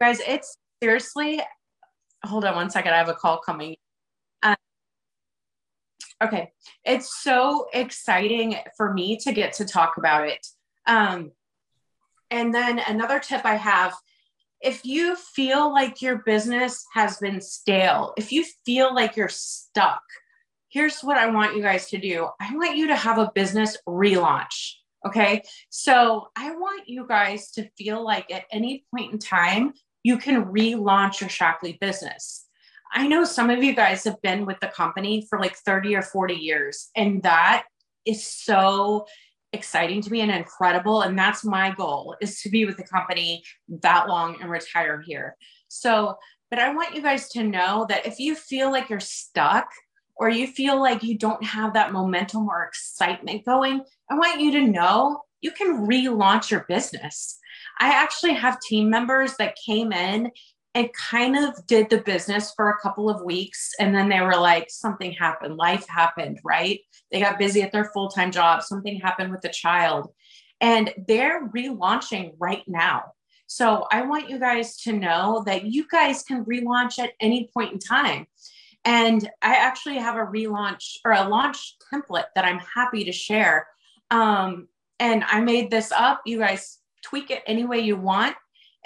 guys, 0.00 0.20
it's 0.26 0.58
seriously. 0.82 1.40
Hold 2.24 2.44
on 2.44 2.54
one 2.54 2.70
second. 2.70 2.92
I 2.92 2.98
have 2.98 3.08
a 3.08 3.14
call 3.14 3.38
coming. 3.38 3.76
Um, 4.42 4.56
okay, 6.22 6.52
it's 6.84 7.22
so 7.22 7.66
exciting 7.72 8.56
for 8.76 8.92
me 8.92 9.16
to 9.18 9.32
get 9.32 9.52
to 9.54 9.64
talk 9.64 9.96
about 9.96 10.28
it. 10.28 10.46
Um, 10.86 11.32
and 12.30 12.54
then 12.54 12.80
another 12.88 13.20
tip 13.20 13.44
I 13.44 13.54
have 13.54 13.94
if 14.60 14.84
you 14.84 15.16
feel 15.16 15.70
like 15.70 16.00
your 16.00 16.18
business 16.18 16.84
has 16.94 17.18
been 17.18 17.40
stale, 17.40 18.14
if 18.16 18.32
you 18.32 18.44
feel 18.64 18.94
like 18.94 19.16
you're 19.16 19.28
stuck, 19.28 20.02
here's 20.68 21.00
what 21.00 21.18
I 21.18 21.26
want 21.26 21.56
you 21.56 21.62
guys 21.62 21.88
to 21.90 21.98
do 21.98 22.28
I 22.40 22.54
want 22.54 22.76
you 22.76 22.88
to 22.88 22.96
have 22.96 23.18
a 23.18 23.30
business 23.34 23.76
relaunch. 23.88 24.72
Okay. 25.06 25.42
So 25.70 26.28
I 26.36 26.52
want 26.56 26.88
you 26.88 27.06
guys 27.06 27.52
to 27.52 27.68
feel 27.78 28.04
like 28.04 28.32
at 28.32 28.44
any 28.50 28.84
point 28.94 29.12
in 29.12 29.18
time, 29.18 29.72
you 30.06 30.16
can 30.16 30.44
relaunch 30.44 31.20
your 31.20 31.28
Shaklee 31.28 31.80
business. 31.80 32.46
I 32.92 33.08
know 33.08 33.24
some 33.24 33.50
of 33.50 33.64
you 33.64 33.74
guys 33.74 34.04
have 34.04 34.22
been 34.22 34.46
with 34.46 34.60
the 34.60 34.68
company 34.68 35.26
for 35.28 35.40
like 35.40 35.56
30 35.56 35.96
or 35.96 36.02
40 36.02 36.34
years, 36.34 36.90
and 36.94 37.24
that 37.24 37.64
is 38.04 38.24
so 38.24 39.06
exciting 39.52 40.00
to 40.02 40.12
me 40.12 40.20
and 40.20 40.30
incredible 40.30 41.02
and 41.02 41.18
that's 41.18 41.44
my 41.44 41.70
goal 41.70 42.14
is 42.20 42.40
to 42.42 42.50
be 42.50 42.66
with 42.66 42.76
the 42.76 42.84
company 42.84 43.42
that 43.68 44.06
long 44.06 44.36
and 44.40 44.50
retire 44.50 45.00
here 45.06 45.36
so 45.68 46.16
but 46.50 46.58
i 46.58 46.74
want 46.74 46.94
you 46.94 47.00
guys 47.00 47.28
to 47.28 47.44
know 47.44 47.86
that 47.88 48.04
if 48.04 48.18
you 48.18 48.34
feel 48.34 48.70
like 48.70 48.90
you're 48.90 49.00
stuck 49.00 49.68
or 50.16 50.28
you 50.28 50.48
feel 50.48 50.78
like 50.78 51.02
you 51.02 51.16
don't 51.16 51.42
have 51.44 51.72
that 51.72 51.92
momentum 51.92 52.46
or 52.48 52.64
excitement 52.64 53.46
going 53.46 53.80
i 54.10 54.14
want 54.14 54.40
you 54.40 54.50
to 54.50 54.66
know 54.66 55.22
you 55.40 55.52
can 55.52 55.86
relaunch 55.86 56.50
your 56.50 56.66
business 56.68 57.38
i 57.78 57.88
actually 57.88 58.34
have 58.34 58.60
team 58.60 58.88
members 58.90 59.36
that 59.36 59.56
came 59.64 59.92
in 59.92 60.30
and 60.76 60.92
kind 60.92 61.38
of 61.38 61.66
did 61.66 61.88
the 61.88 62.02
business 62.02 62.52
for 62.54 62.68
a 62.68 62.78
couple 62.80 63.08
of 63.08 63.24
weeks. 63.24 63.70
And 63.80 63.94
then 63.94 64.10
they 64.10 64.20
were 64.20 64.36
like, 64.36 64.68
something 64.68 65.10
happened, 65.12 65.56
life 65.56 65.88
happened, 65.88 66.38
right? 66.44 66.80
They 67.10 67.18
got 67.18 67.38
busy 67.38 67.62
at 67.62 67.72
their 67.72 67.86
full 67.94 68.08
time 68.08 68.30
job, 68.30 68.62
something 68.62 69.00
happened 69.00 69.30
with 69.30 69.40
the 69.40 69.48
child. 69.48 70.12
And 70.60 70.92
they're 71.08 71.48
relaunching 71.48 72.34
right 72.38 72.62
now. 72.66 73.12
So 73.46 73.86
I 73.90 74.02
want 74.02 74.28
you 74.28 74.38
guys 74.38 74.76
to 74.82 74.92
know 74.92 75.42
that 75.46 75.64
you 75.64 75.86
guys 75.90 76.22
can 76.22 76.44
relaunch 76.44 76.98
at 76.98 77.12
any 77.20 77.48
point 77.54 77.72
in 77.72 77.78
time. 77.78 78.26
And 78.84 79.26
I 79.40 79.54
actually 79.54 79.96
have 79.96 80.16
a 80.16 80.26
relaunch 80.26 80.98
or 81.06 81.12
a 81.12 81.26
launch 81.26 81.76
template 81.90 82.26
that 82.34 82.44
I'm 82.44 82.60
happy 82.74 83.04
to 83.04 83.12
share. 83.12 83.66
Um, 84.10 84.68
and 85.00 85.24
I 85.24 85.40
made 85.40 85.70
this 85.70 85.90
up. 85.90 86.20
You 86.26 86.38
guys 86.38 86.80
tweak 87.08 87.30
it 87.30 87.42
any 87.46 87.64
way 87.64 87.80
you 87.80 87.96
want 87.96 88.36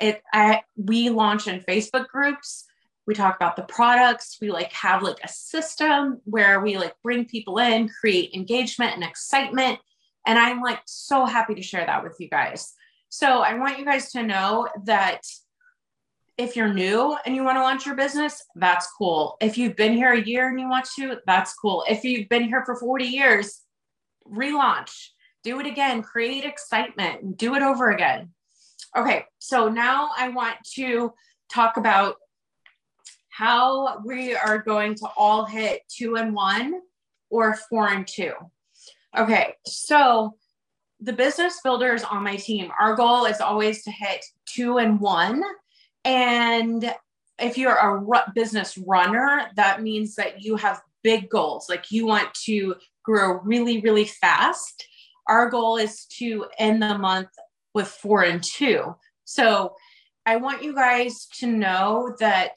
it 0.00 0.22
I 0.32 0.62
we 0.76 1.10
launch 1.10 1.46
in 1.46 1.60
Facebook 1.60 2.08
groups. 2.08 2.66
We 3.06 3.14
talk 3.14 3.36
about 3.36 3.56
the 3.56 3.62
products. 3.62 4.38
We 4.40 4.50
like 4.50 4.72
have 4.72 5.02
like 5.02 5.18
a 5.22 5.28
system 5.28 6.20
where 6.24 6.60
we 6.60 6.78
like 6.78 6.94
bring 7.02 7.26
people 7.26 7.58
in, 7.58 7.88
create 7.88 8.34
engagement 8.34 8.94
and 8.94 9.04
excitement. 9.04 9.78
And 10.26 10.38
I'm 10.38 10.60
like 10.60 10.80
so 10.86 11.24
happy 11.24 11.54
to 11.54 11.62
share 11.62 11.84
that 11.84 12.02
with 12.02 12.16
you 12.18 12.28
guys. 12.28 12.72
So 13.08 13.40
I 13.40 13.54
want 13.54 13.78
you 13.78 13.84
guys 13.84 14.12
to 14.12 14.22
know 14.22 14.68
that 14.84 15.22
if 16.38 16.56
you're 16.56 16.72
new 16.72 17.16
and 17.26 17.34
you 17.34 17.44
want 17.44 17.56
to 17.56 17.62
launch 17.62 17.84
your 17.84 17.96
business, 17.96 18.42
that's 18.54 18.88
cool. 18.96 19.36
If 19.40 19.58
you've 19.58 19.76
been 19.76 19.92
here 19.92 20.12
a 20.12 20.20
year 20.20 20.48
and 20.48 20.58
you 20.58 20.68
want 20.68 20.88
to, 20.96 21.18
that's 21.26 21.52
cool. 21.54 21.84
If 21.88 22.04
you've 22.04 22.28
been 22.28 22.44
here 22.44 22.64
for 22.64 22.76
40 22.76 23.04
years, 23.04 23.60
relaunch, 24.26 25.08
do 25.42 25.60
it 25.60 25.66
again, 25.66 26.02
create 26.02 26.44
excitement, 26.44 27.36
do 27.36 27.54
it 27.54 27.62
over 27.62 27.90
again. 27.90 28.30
Okay, 28.96 29.24
so 29.38 29.68
now 29.68 30.10
I 30.16 30.28
want 30.28 30.56
to 30.74 31.12
talk 31.50 31.76
about 31.76 32.16
how 33.28 34.02
we 34.04 34.34
are 34.34 34.58
going 34.58 34.94
to 34.96 35.08
all 35.16 35.44
hit 35.44 35.82
two 35.88 36.16
and 36.16 36.34
one 36.34 36.80
or 37.30 37.56
four 37.68 37.88
and 37.88 38.06
two. 38.06 38.32
Okay, 39.16 39.54
so 39.64 40.34
the 41.00 41.12
business 41.12 41.60
builders 41.62 42.04
on 42.04 42.22
my 42.22 42.36
team, 42.36 42.70
our 42.78 42.94
goal 42.94 43.24
is 43.24 43.40
always 43.40 43.82
to 43.84 43.90
hit 43.90 44.24
two 44.46 44.78
and 44.78 45.00
one. 45.00 45.42
And 46.04 46.94
if 47.38 47.56
you're 47.56 47.72
a 47.76 48.30
business 48.34 48.76
runner, 48.76 49.46
that 49.56 49.82
means 49.82 50.16
that 50.16 50.42
you 50.42 50.56
have 50.56 50.82
big 51.02 51.30
goals, 51.30 51.68
like 51.68 51.90
you 51.90 52.06
want 52.06 52.32
to 52.44 52.74
grow 53.02 53.40
really, 53.40 53.80
really 53.80 54.04
fast, 54.04 54.86
our 55.30 55.48
goal 55.48 55.76
is 55.76 56.04
to 56.18 56.46
end 56.58 56.82
the 56.82 56.98
month 56.98 57.28
with 57.72 57.86
four 57.88 58.24
and 58.24 58.42
two. 58.42 58.94
So 59.24 59.76
I 60.26 60.36
want 60.36 60.62
you 60.62 60.74
guys 60.74 61.28
to 61.38 61.46
know 61.46 62.14
that 62.18 62.56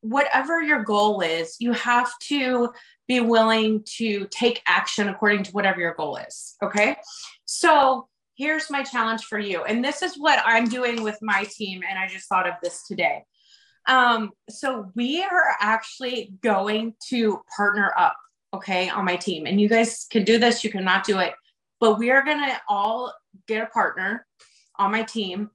whatever 0.00 0.62
your 0.62 0.82
goal 0.82 1.20
is, 1.20 1.56
you 1.60 1.72
have 1.72 2.10
to 2.28 2.70
be 3.06 3.20
willing 3.20 3.84
to 3.98 4.26
take 4.30 4.62
action 4.66 5.08
according 5.08 5.42
to 5.44 5.52
whatever 5.52 5.80
your 5.80 5.94
goal 5.94 6.16
is. 6.16 6.56
Okay. 6.62 6.96
So 7.44 8.08
here's 8.36 8.70
my 8.70 8.82
challenge 8.82 9.24
for 9.24 9.38
you. 9.38 9.62
And 9.64 9.84
this 9.84 10.02
is 10.02 10.16
what 10.16 10.42
I'm 10.44 10.66
doing 10.66 11.02
with 11.02 11.18
my 11.20 11.44
team. 11.44 11.82
And 11.88 11.98
I 11.98 12.08
just 12.08 12.28
thought 12.28 12.48
of 12.48 12.54
this 12.62 12.86
today. 12.88 13.22
Um, 13.86 14.30
so 14.48 14.90
we 14.94 15.22
are 15.22 15.56
actually 15.60 16.32
going 16.42 16.94
to 17.08 17.42
partner 17.54 17.92
up, 17.98 18.16
okay, 18.54 18.88
on 18.88 19.04
my 19.04 19.16
team. 19.16 19.46
And 19.46 19.60
you 19.60 19.68
guys 19.68 20.06
can 20.10 20.24
do 20.24 20.38
this, 20.38 20.64
you 20.64 20.70
cannot 20.70 21.04
do 21.04 21.18
it, 21.18 21.34
but 21.80 21.98
we 21.98 22.10
are 22.10 22.24
going 22.24 22.38
to 22.38 22.60
all 22.68 23.12
get 23.46 23.62
a 23.62 23.66
partner 23.66 24.26
on 24.76 24.92
my 24.92 25.02
team 25.02 25.50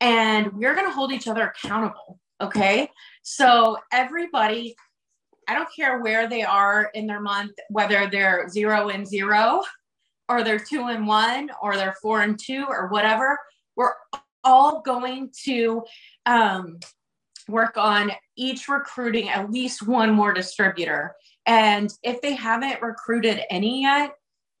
and 0.00 0.52
we're 0.52 0.74
going 0.74 0.86
to 0.86 0.92
hold 0.92 1.12
each 1.12 1.28
other 1.28 1.42
accountable, 1.42 2.18
okay? 2.40 2.90
So 3.22 3.78
everybody, 3.92 4.74
I 5.48 5.54
don't 5.54 5.68
care 5.74 6.00
where 6.00 6.28
they 6.28 6.42
are 6.42 6.90
in 6.94 7.06
their 7.06 7.20
month, 7.20 7.52
whether 7.68 8.08
they're 8.08 8.48
zero 8.48 8.88
and 8.88 9.06
zero 9.06 9.62
or 10.28 10.42
they're 10.42 10.58
two 10.58 10.86
and 10.86 11.06
one 11.06 11.50
or 11.60 11.76
they're 11.76 11.96
four 12.00 12.22
and 12.22 12.38
two 12.38 12.64
or 12.68 12.88
whatever, 12.88 13.38
we're 13.76 13.92
all 14.44 14.80
going 14.80 15.30
to 15.44 15.82
um, 16.26 16.78
work 17.48 17.76
on 17.76 18.12
each 18.36 18.68
recruiting 18.68 19.28
at 19.28 19.50
least 19.50 19.86
one 19.86 20.10
more 20.10 20.32
distributor. 20.32 21.14
And 21.46 21.92
if 22.02 22.20
they 22.22 22.34
haven't 22.34 22.82
recruited 22.82 23.42
any 23.50 23.82
yet, 23.82 24.12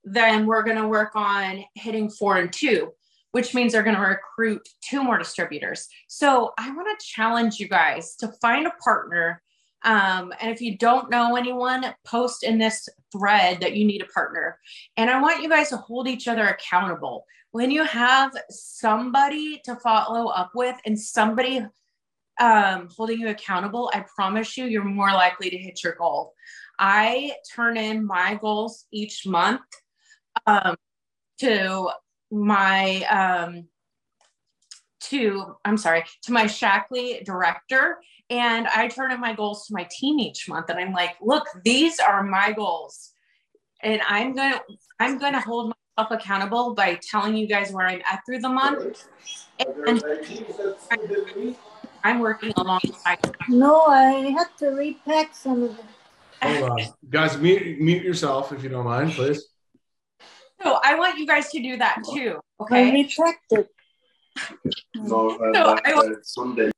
then 0.04 0.46
we're 0.46 0.62
going 0.62 0.76
to 0.76 0.88
work 0.88 1.12
on 1.14 1.64
hitting 1.74 2.10
four 2.10 2.38
and 2.38 2.52
two, 2.52 2.92
which 3.32 3.54
means 3.54 3.72
they're 3.72 3.82
going 3.82 3.96
to 3.96 4.02
recruit 4.02 4.68
two 4.82 5.02
more 5.02 5.18
distributors. 5.18 5.88
So 6.08 6.52
I 6.58 6.70
want 6.74 6.98
to 6.98 7.06
challenge 7.06 7.58
you 7.58 7.68
guys 7.68 8.16
to 8.16 8.32
find 8.40 8.66
a 8.66 8.72
partner. 8.82 9.42
Um, 9.84 10.32
and 10.40 10.50
if 10.50 10.60
you 10.60 10.76
don't 10.76 11.10
know 11.10 11.36
anyone, 11.36 11.84
post 12.04 12.44
in 12.44 12.58
this 12.58 12.88
thread 13.10 13.60
that 13.60 13.76
you 13.76 13.84
need 13.84 14.02
a 14.02 14.06
partner. 14.06 14.58
And 14.96 15.10
I 15.10 15.20
want 15.20 15.42
you 15.42 15.48
guys 15.48 15.70
to 15.70 15.76
hold 15.76 16.08
each 16.08 16.28
other 16.28 16.46
accountable. 16.46 17.24
When 17.50 17.70
you 17.70 17.84
have 17.84 18.32
somebody 18.50 19.60
to 19.64 19.76
follow 19.76 20.28
up 20.28 20.52
with 20.54 20.76
and 20.86 20.98
somebody 20.98 21.64
um, 22.40 22.88
holding 22.96 23.20
you 23.20 23.28
accountable, 23.28 23.90
I 23.92 24.04
promise 24.14 24.56
you, 24.56 24.64
you're 24.64 24.84
more 24.84 25.12
likely 25.12 25.50
to 25.50 25.58
hit 25.58 25.82
your 25.84 25.94
goal. 25.94 26.32
I 26.78 27.32
turn 27.54 27.76
in 27.76 28.06
my 28.06 28.36
goals 28.40 28.86
each 28.90 29.26
month 29.26 29.60
um, 30.46 30.76
to 31.40 31.90
my 32.30 33.02
um, 33.04 33.68
to 35.00 35.56
I'm 35.64 35.76
sorry 35.76 36.04
to 36.22 36.32
my 36.32 36.44
Shaklee 36.44 37.24
director, 37.24 37.98
and 38.30 38.66
I 38.68 38.88
turn 38.88 39.12
in 39.12 39.20
my 39.20 39.34
goals 39.34 39.66
to 39.66 39.74
my 39.74 39.86
team 39.90 40.18
each 40.18 40.48
month, 40.48 40.70
and 40.70 40.78
I'm 40.78 40.92
like, 40.92 41.16
look, 41.20 41.44
these 41.64 41.98
are 41.98 42.22
my 42.22 42.52
goals, 42.52 43.12
and 43.82 44.00
I'm 44.08 44.34
gonna 44.34 44.60
I'm 45.00 45.18
gonna 45.18 45.40
hold 45.40 45.74
myself 45.98 46.20
accountable 46.20 46.74
by 46.74 46.98
telling 47.10 47.36
you 47.36 47.46
guys 47.46 47.72
where 47.72 47.86
I'm 47.86 48.00
at 48.10 48.20
through 48.24 48.40
the 48.40 48.48
month, 48.48 49.04
and 49.58 50.02
I'm 52.04 52.20
working 52.20 52.52
alongside. 52.56 53.18
No, 53.48 53.82
I 53.86 54.30
had 54.30 54.48
to 54.58 54.68
repack 54.68 55.34
some 55.34 55.62
of 55.62 55.76
them. 55.76 55.86
Hold 56.42 56.70
on. 56.70 56.94
Guys, 57.10 57.38
mute, 57.38 57.80
mute 57.80 58.02
yourself 58.02 58.52
if 58.52 58.62
you 58.62 58.68
don't 58.68 58.84
mind, 58.84 59.12
please. 59.12 59.46
So 60.62 60.78
I 60.82 60.94
want 60.94 61.18
you 61.18 61.26
guys 61.26 61.50
to 61.50 61.60
do 61.60 61.76
that 61.78 62.02
too. 62.12 62.38
Okay. 62.60 62.92
repacked 62.92 63.52
it. 63.52 63.68
No, 64.94 65.30
uh, 65.30 65.52
So 65.52 65.78
I 65.84 65.92
uh, 65.92 66.14
Sunday. 66.22 66.70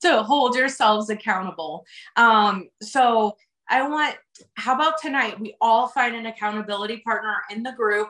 So 0.00 0.22
hold 0.22 0.54
yourselves 0.54 1.10
accountable. 1.10 1.84
Um, 2.16 2.68
so 2.82 3.36
I 3.68 3.88
want, 3.88 4.16
how 4.54 4.74
about 4.74 5.00
tonight? 5.00 5.40
We 5.40 5.56
all 5.60 5.88
find 5.88 6.14
an 6.14 6.26
accountability 6.26 6.98
partner 6.98 7.36
in 7.50 7.62
the 7.62 7.72
group 7.72 8.08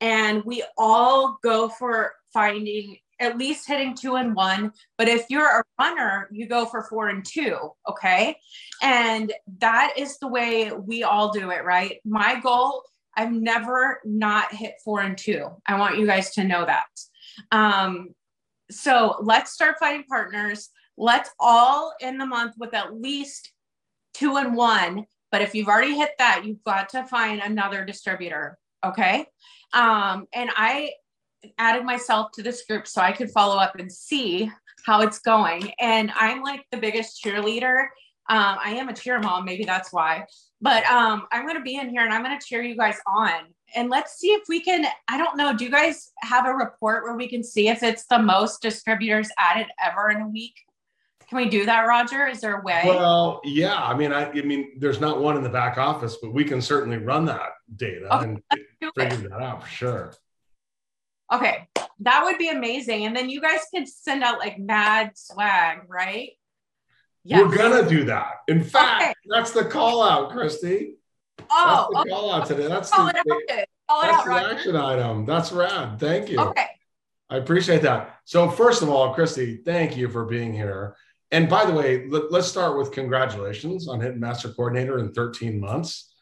and 0.00 0.42
we 0.44 0.64
all 0.78 1.38
go 1.42 1.68
for 1.68 2.14
finding 2.32 2.96
at 3.20 3.38
least 3.38 3.68
hitting 3.68 3.94
two 3.94 4.16
and 4.16 4.34
one. 4.34 4.72
But 4.98 5.08
if 5.08 5.26
you're 5.28 5.60
a 5.60 5.64
runner, 5.78 6.28
you 6.32 6.46
go 6.46 6.64
for 6.66 6.84
four 6.84 7.08
and 7.08 7.24
two. 7.24 7.56
Okay. 7.88 8.36
And 8.82 9.32
that 9.58 9.94
is 9.96 10.18
the 10.18 10.28
way 10.28 10.72
we 10.72 11.02
all 11.02 11.30
do 11.30 11.50
it, 11.50 11.64
right? 11.64 11.98
My 12.04 12.40
goal, 12.40 12.82
I've 13.16 13.32
never 13.32 14.00
not 14.04 14.54
hit 14.54 14.74
four 14.84 15.00
and 15.00 15.16
two. 15.16 15.48
I 15.66 15.78
want 15.78 15.98
you 15.98 16.06
guys 16.06 16.32
to 16.34 16.44
know 16.44 16.64
that. 16.64 16.86
Um, 17.50 18.10
so 18.70 19.16
let's 19.22 19.52
start 19.52 19.76
finding 19.78 20.04
partners. 20.04 20.70
Let's 20.96 21.30
all 21.38 21.94
in 22.00 22.18
the 22.18 22.26
month 22.26 22.54
with 22.58 22.74
at 22.74 22.94
least 22.94 23.52
two 24.14 24.36
and 24.36 24.56
one. 24.56 25.06
But 25.30 25.42
if 25.42 25.54
you've 25.54 25.68
already 25.68 25.96
hit 25.96 26.10
that, 26.18 26.44
you've 26.44 26.62
got 26.64 26.90
to 26.90 27.04
find 27.06 27.40
another 27.40 27.84
distributor. 27.84 28.58
Okay. 28.84 29.26
Um, 29.72 30.26
and 30.34 30.50
I 30.54 30.92
added 31.58 31.84
myself 31.84 32.30
to 32.32 32.42
this 32.42 32.64
group 32.66 32.86
so 32.86 33.00
I 33.00 33.12
could 33.12 33.30
follow 33.30 33.56
up 33.56 33.76
and 33.78 33.90
see 33.90 34.50
how 34.84 35.00
it's 35.00 35.18
going. 35.20 35.72
And 35.78 36.12
I'm 36.14 36.42
like 36.42 36.66
the 36.70 36.76
biggest 36.76 37.22
cheerleader. 37.24 37.86
Um, 38.28 38.56
I 38.64 38.74
am 38.74 38.88
a 38.88 38.94
cheer 38.94 39.18
mom, 39.18 39.44
maybe 39.44 39.64
that's 39.64 39.92
why. 39.92 40.26
But 40.60 40.84
um, 40.86 41.26
I'm 41.32 41.44
going 41.44 41.56
to 41.56 41.62
be 41.62 41.76
in 41.76 41.90
here 41.90 42.02
and 42.02 42.12
I'm 42.12 42.22
going 42.22 42.38
to 42.38 42.46
cheer 42.46 42.62
you 42.62 42.76
guys 42.76 42.96
on. 43.06 43.32
And 43.74 43.90
let's 43.90 44.18
see 44.18 44.28
if 44.28 44.42
we 44.48 44.60
can. 44.60 44.86
I 45.08 45.18
don't 45.18 45.36
know. 45.36 45.56
Do 45.56 45.64
you 45.64 45.70
guys 45.70 46.12
have 46.18 46.46
a 46.46 46.52
report 46.52 47.04
where 47.04 47.16
we 47.16 47.28
can 47.28 47.42
see 47.42 47.68
if 47.68 47.82
it's 47.82 48.04
the 48.06 48.18
most 48.18 48.62
distributors 48.62 49.28
added 49.38 49.66
ever 49.84 50.10
in 50.10 50.20
a 50.20 50.28
week? 50.28 50.54
Can 51.28 51.38
we 51.38 51.48
do 51.48 51.64
that, 51.64 51.80
Roger? 51.86 52.26
Is 52.26 52.42
there 52.42 52.60
a 52.60 52.62
way? 52.62 52.82
Well, 52.84 53.40
yeah. 53.44 53.74
I 53.74 53.96
mean, 53.96 54.12
I, 54.12 54.30
I 54.30 54.42
mean, 54.42 54.72
there's 54.78 55.00
not 55.00 55.20
one 55.20 55.36
in 55.36 55.42
the 55.42 55.48
back 55.48 55.78
office, 55.78 56.18
but 56.20 56.34
we 56.34 56.44
can 56.44 56.60
certainly 56.60 56.98
run 56.98 57.24
that 57.24 57.52
data 57.74 58.14
Okay, 58.14 58.24
and 58.24 58.42
figure 58.94 59.30
that 59.30 59.40
out 59.40 59.62
for 59.62 59.68
sure. 59.68 60.14
Okay, 61.32 61.66
that 62.00 62.24
would 62.24 62.36
be 62.36 62.50
amazing. 62.50 63.06
And 63.06 63.16
then 63.16 63.30
you 63.30 63.40
guys 63.40 63.60
could 63.74 63.88
send 63.88 64.22
out 64.22 64.38
like 64.38 64.58
mad 64.58 65.12
swag, 65.14 65.84
right? 65.88 66.32
We're 67.24 67.56
gonna 67.56 67.88
do 67.88 68.04
that. 68.04 68.40
In 68.48 68.62
fact, 68.64 69.02
Okay. 69.02 69.14
that's 69.26 69.52
the 69.52 69.64
call 69.64 70.02
out, 70.02 70.30
Christy. 70.30 70.96
Oh, 71.50 71.88
that's 71.92 72.00
okay. 72.00 72.08
the 72.08 72.14
oh. 72.14 72.20
call 72.20 72.32
out 72.32 72.46
today. 72.46 72.68
That's 72.68 72.90
Call 72.90 73.08
it 73.08 73.16
the. 73.24 73.66
Call 73.88 74.02
that's 74.02 74.18
out, 74.18 74.24
the 74.24 74.30
Roger. 74.30 74.54
action 74.54 74.76
item. 74.76 75.24
That's 75.24 75.52
rad. 75.52 75.98
Thank 76.00 76.30
you. 76.30 76.38
Okay. 76.38 76.66
I 77.30 77.36
appreciate 77.36 77.82
that. 77.82 78.16
So, 78.24 78.48
first 78.50 78.82
of 78.82 78.88
all, 78.88 79.14
Christy, 79.14 79.56
thank 79.64 79.96
you 79.96 80.08
for 80.08 80.24
being 80.24 80.52
here. 80.52 80.96
And 81.30 81.48
by 81.48 81.64
the 81.64 81.72
way, 81.72 82.06
let, 82.08 82.24
us 82.32 82.50
start 82.50 82.76
with 82.76 82.92
congratulations 82.92 83.88
on 83.88 84.00
hitting 84.00 84.20
master 84.20 84.50
coordinator 84.50 84.98
in 84.98 85.14
13 85.14 85.58
months. 85.58 86.14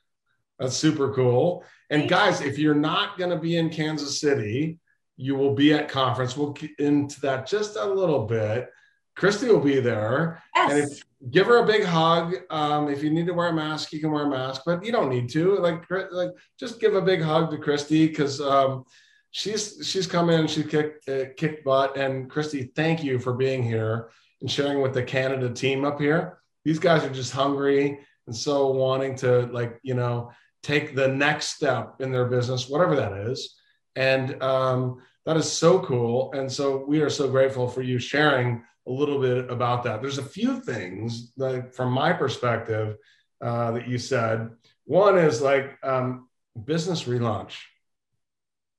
That's 0.60 0.76
super 0.76 1.12
cool. 1.12 1.64
And 1.90 2.02
Thank 2.02 2.10
guys, 2.10 2.40
if 2.42 2.58
you're 2.58 2.76
not 2.76 3.18
going 3.18 3.30
to 3.30 3.36
be 3.38 3.56
in 3.56 3.70
Kansas 3.70 4.20
City, 4.20 4.78
you 5.16 5.34
will 5.34 5.54
be 5.54 5.72
at 5.74 5.88
conference. 5.88 6.36
We'll 6.36 6.52
get 6.52 6.78
into 6.78 7.20
that 7.22 7.46
just 7.48 7.74
a 7.76 7.84
little 7.84 8.26
bit. 8.26 8.70
Christy 9.16 9.49
will 9.49 9.61
be 9.61 9.81
there. 9.81 10.42
And 10.57 10.79
if, 10.79 11.03
give 11.31 11.46
her 11.46 11.59
a 11.59 11.66
big 11.66 11.85
hug. 11.85 12.35
Um, 12.51 12.88
if 12.88 13.03
you 13.03 13.11
need 13.11 13.27
to 13.27 13.35
wear 13.35 13.49
a 13.49 13.53
mask, 13.53 13.92
you 13.92 14.01
can 14.01 14.11
wear 14.11 14.25
a 14.25 14.31
mask, 14.31 14.62
but 14.64 14.85
you 14.85 14.92
don't 14.92 15.11
need 15.11 15.29
to. 15.31 15.57
Like, 15.59 15.85
like 16.11 16.31
just 16.59 16.81
give 16.81 16.94
a 16.94 17.03
big 17.03 17.20
hug 17.20 17.51
to 17.51 17.59
Christy 17.59 18.07
because 18.09 18.40
um, 18.40 18.85
she's 19.31 19.79
she's 19.83 20.07
come 20.07 20.31
in, 20.31 20.46
she 20.46 20.62
kicked 20.62 21.09
uh, 21.09 21.27
kicked 21.37 21.64
butt. 21.64 21.96
And 21.96 22.31
Christy, 22.31 22.70
thank 22.75 23.05
you 23.05 23.18
for 23.18 23.35
being 23.35 23.62
here 23.62 24.11
and 24.40 24.51
sharing 24.51 24.81
with 24.81 24.94
the 24.94 25.03
Canada 25.03 25.51
team 25.51 25.85
up 25.85 26.01
here. 26.01 26.38
These 26.64 26.79
guys 26.79 27.05
are 27.05 27.11
just 27.11 27.33
hungry 27.33 28.01
and 28.27 28.37
so 28.37 28.70
wanting 28.70 29.16
to 29.16 29.46
like 29.46 29.79
you 29.83 29.94
know 29.94 30.31
take 30.62 30.94
the 30.94 31.09
next 31.09 31.55
step 31.55 31.96
in 32.01 32.12
their 32.12 32.27
business, 32.27 32.68
whatever 32.68 32.96
that 32.96 33.12
is. 33.12 33.57
And 33.96 34.42
um, 34.42 34.99
that 35.27 35.37
is 35.37 35.51
so 35.51 35.81
cool. 35.81 36.33
And 36.33 36.51
so 36.51 36.85
we 36.87 37.01
are 37.01 37.11
so 37.11 37.29
grateful 37.29 37.68
for 37.68 37.83
you 37.83 37.99
sharing 37.99 38.62
a 38.87 38.90
little 38.90 39.21
bit 39.21 39.51
about 39.51 39.85
that. 39.85 40.01
There's 40.01 40.19
a 40.19 40.23
few 40.23 40.61
things 40.61 41.33
like 41.37 41.75
from 41.75 41.93
my 41.93 42.12
perspective 42.12 42.97
uh, 43.40 43.73
that 43.73 43.88
you 43.88 43.99
said. 43.99 44.51
One 44.85 45.19
is 45.19 45.40
like 45.40 45.79
um, 45.83 46.29
business 46.64 47.05
relaunch. 47.05 47.55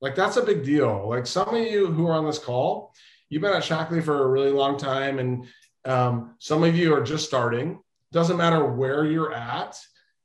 Like 0.02 0.16
that's 0.16 0.38
a 0.38 0.44
big 0.44 0.64
deal. 0.64 1.08
Like 1.08 1.28
some 1.28 1.50
of 1.50 1.62
you 1.62 1.88
who 1.88 2.08
are 2.08 2.14
on 2.14 2.26
this 2.26 2.40
call, 2.40 2.94
you've 3.30 3.42
been 3.42 3.54
at 3.54 3.64
Shaklee 3.64 4.04
for 4.04 4.24
a 4.24 4.28
really 4.28 4.52
long 4.52 4.78
time, 4.78 5.20
and 5.20 5.46
um, 5.86 6.36
some 6.40 6.64
of 6.64 6.76
you 6.76 6.94
are 6.94 7.04
just 7.04 7.26
starting. 7.26 7.80
Doesn't 8.12 8.38
matter 8.38 8.66
where 8.66 9.06
you're 9.06 9.34
at, 9.34 9.80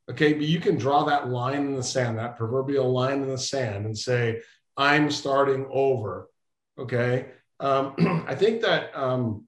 okay, 0.09 0.33
but 0.33 0.45
you 0.45 0.59
can 0.59 0.77
draw 0.77 1.03
that 1.05 1.29
line 1.29 1.67
in 1.67 1.75
the 1.75 1.83
sand, 1.83 2.17
that 2.17 2.37
proverbial 2.37 2.91
line 2.91 3.21
in 3.21 3.29
the 3.29 3.37
sand, 3.37 3.85
and 3.85 3.97
say, 3.97 4.41
"I'm 4.75 5.11
starting 5.11 5.67
over." 5.71 6.27
Okay, 6.79 7.27
um, 7.59 8.25
I 8.27 8.35
think 8.35 8.61
that 8.61 8.95
um, 8.97 9.46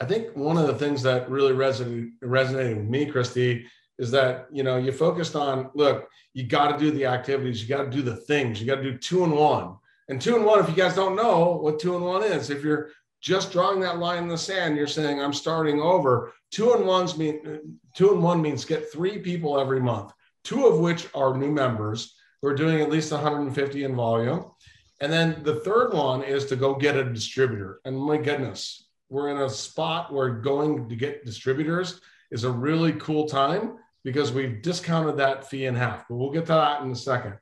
I 0.00 0.06
think 0.06 0.34
one 0.34 0.56
of 0.56 0.66
the 0.66 0.74
things 0.74 1.02
that 1.02 1.28
really 1.30 1.52
resonated, 1.52 2.12
resonated 2.22 2.76
with 2.78 2.88
me, 2.88 3.06
Christy, 3.06 3.66
is 4.00 4.10
that 4.10 4.46
you 4.50 4.62
know 4.62 4.78
you 4.78 4.90
focused 4.90 5.36
on 5.36 5.70
look 5.74 6.08
you 6.32 6.42
got 6.44 6.72
to 6.72 6.78
do 6.78 6.90
the 6.90 7.04
activities 7.04 7.62
you 7.62 7.68
got 7.68 7.84
to 7.84 7.90
do 7.90 8.00
the 8.00 8.16
things 8.16 8.58
you 8.58 8.66
got 8.66 8.76
to 8.76 8.82
do 8.82 8.96
two 8.96 9.24
and 9.24 9.32
one 9.32 9.76
and 10.08 10.20
two 10.20 10.34
and 10.36 10.44
one 10.44 10.58
if 10.58 10.68
you 10.70 10.74
guys 10.74 10.94
don't 10.94 11.14
know 11.14 11.58
what 11.60 11.78
two 11.78 11.94
and 11.94 12.04
one 12.04 12.24
is 12.24 12.48
if 12.48 12.64
you're 12.64 12.88
just 13.20 13.52
drawing 13.52 13.78
that 13.78 13.98
line 13.98 14.22
in 14.22 14.28
the 14.28 14.38
sand 14.38 14.74
you're 14.74 14.86
saying 14.86 15.20
i'm 15.20 15.34
starting 15.34 15.80
over. 15.80 16.32
Two 16.50 16.72
and 16.72 16.84
ones 16.84 17.16
mean 17.16 17.78
two 17.94 18.12
and 18.12 18.22
one 18.22 18.42
means 18.42 18.64
get 18.64 18.90
three 18.90 19.18
people 19.18 19.60
every 19.60 19.80
month 19.80 20.12
two 20.42 20.66
of 20.66 20.80
which 20.80 21.06
are 21.14 21.36
new 21.36 21.52
members. 21.52 22.16
Who 22.42 22.48
are 22.48 22.54
doing 22.54 22.80
at 22.80 22.88
least 22.88 23.12
150 23.12 23.84
in 23.84 23.94
volume. 23.94 24.46
And 25.02 25.12
then 25.12 25.42
the 25.42 25.56
third 25.56 25.92
one 25.92 26.22
is 26.22 26.46
to 26.46 26.56
go 26.56 26.74
get 26.74 26.96
a 26.96 27.04
distributor. 27.04 27.82
And 27.84 27.98
my 27.98 28.16
goodness 28.16 28.88
we're 29.10 29.28
in 29.28 29.42
a 29.42 29.50
spot 29.50 30.12
where 30.12 30.30
going 30.30 30.88
to 30.88 30.96
get 30.96 31.26
distributors 31.26 32.00
is 32.30 32.44
a 32.44 32.50
really 32.50 32.92
cool 32.92 33.28
time 33.28 33.76
because 34.04 34.32
we've 34.32 34.62
discounted 34.62 35.18
that 35.18 35.50
fee 35.50 35.66
in 35.66 35.74
half. 35.74 36.06
But 36.08 36.14
we'll 36.14 36.30
get 36.30 36.46
to 36.46 36.52
that 36.52 36.82
in 36.82 36.90
a 36.92 36.96
second. 36.96 37.34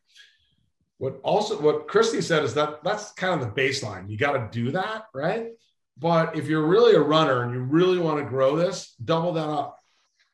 What 0.97 1.21
also 1.23 1.61
what 1.61 1.87
Christy 1.87 2.21
said 2.23 2.43
is 2.43 2.55
that 2.55 2.83
that's 2.83 3.13
kind 3.13 3.41
of 3.41 3.47
the 3.47 3.61
baseline. 3.61 4.11
You 4.11 4.17
got 4.17 4.33
to 4.33 4.49
do 4.51 4.73
that, 4.73 5.05
right? 5.15 5.51
But 5.97 6.37
if 6.37 6.49
you're 6.49 6.67
really 6.67 6.97
a 6.97 7.01
runner 7.01 7.43
and 7.43 7.53
you 7.53 7.61
really 7.61 7.99
want 7.99 8.19
to 8.19 8.29
grow 8.29 8.57
this, 8.57 8.95
double 9.05 9.33
that 9.35 9.49
up. 9.49 9.79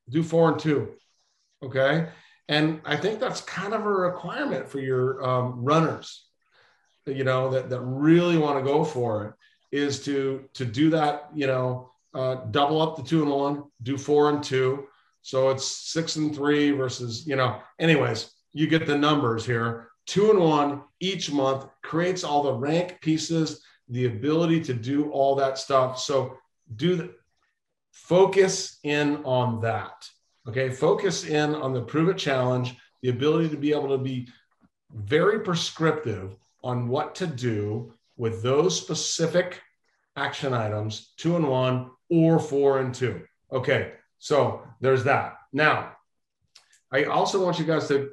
Do 0.08 0.22
four 0.22 0.52
and 0.52 0.58
two. 0.58 0.94
Okay. 1.62 2.08
And 2.48 2.80
I 2.84 2.96
think 2.96 3.20
that's 3.20 3.40
kind 3.40 3.74
of 3.74 3.84
a 3.84 3.90
requirement 3.90 4.68
for 4.68 4.78
your 4.78 5.24
um, 5.26 5.64
runners, 5.64 6.26
you 7.06 7.24
know, 7.24 7.50
that, 7.50 7.70
that 7.70 7.80
really 7.80 8.36
want 8.36 8.58
to 8.58 8.70
go 8.70 8.84
for 8.84 9.26
it 9.26 9.34
is 9.74 10.04
to 10.04 10.48
to 10.54 10.64
do 10.64 10.88
that, 10.90 11.28
you 11.34 11.48
know, 11.48 11.90
uh, 12.14 12.36
double 12.52 12.80
up 12.80 12.96
the 12.96 13.02
two 13.02 13.22
and 13.22 13.30
one, 13.30 13.64
do 13.82 13.98
four 13.98 14.30
and 14.30 14.42
two. 14.42 14.86
So 15.22 15.50
it's 15.50 15.66
six 15.66 16.16
and 16.16 16.34
three 16.34 16.70
versus, 16.70 17.26
you 17.26 17.34
know, 17.34 17.60
anyways, 17.80 18.30
you 18.52 18.68
get 18.68 18.86
the 18.86 18.96
numbers 18.96 19.44
here. 19.44 19.88
Two 20.06 20.30
and 20.30 20.38
one 20.38 20.82
each 21.00 21.32
month 21.32 21.66
creates 21.82 22.22
all 22.22 22.42
the 22.44 22.52
rank 22.52 23.00
pieces, 23.00 23.64
the 23.88 24.06
ability 24.06 24.60
to 24.64 24.74
do 24.74 25.10
all 25.10 25.34
that 25.34 25.58
stuff. 25.58 25.98
So 25.98 26.38
do 26.76 26.94
the, 26.94 27.14
focus 27.90 28.78
in 28.84 29.16
on 29.24 29.60
that. 29.62 30.08
Okay. 30.46 30.70
Focus 30.70 31.24
in 31.24 31.54
on 31.54 31.72
the 31.72 31.82
prove 31.82 32.10
it 32.10 32.18
challenge, 32.18 32.76
the 33.02 33.08
ability 33.08 33.48
to 33.48 33.56
be 33.56 33.72
able 33.72 33.88
to 33.88 33.98
be 33.98 34.28
very 34.92 35.40
prescriptive 35.40 36.36
on 36.62 36.86
what 36.86 37.14
to 37.16 37.26
do 37.26 37.92
with 38.16 38.42
those 38.42 38.80
specific 38.80 39.60
action 40.16 40.52
items, 40.52 41.12
two 41.16 41.36
and 41.36 41.48
one 41.48 41.90
or 42.10 42.38
four 42.38 42.80
and 42.80 42.94
two. 42.94 43.22
Okay, 43.52 43.92
so 44.18 44.62
there's 44.80 45.04
that. 45.04 45.36
Now, 45.52 45.96
I 46.92 47.04
also 47.04 47.44
want 47.44 47.58
you 47.58 47.64
guys 47.64 47.88
to 47.88 48.10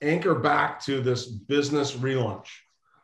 anchor 0.00 0.34
back 0.34 0.82
to 0.84 1.00
this 1.00 1.26
business 1.26 1.92
relaunch. 1.92 2.46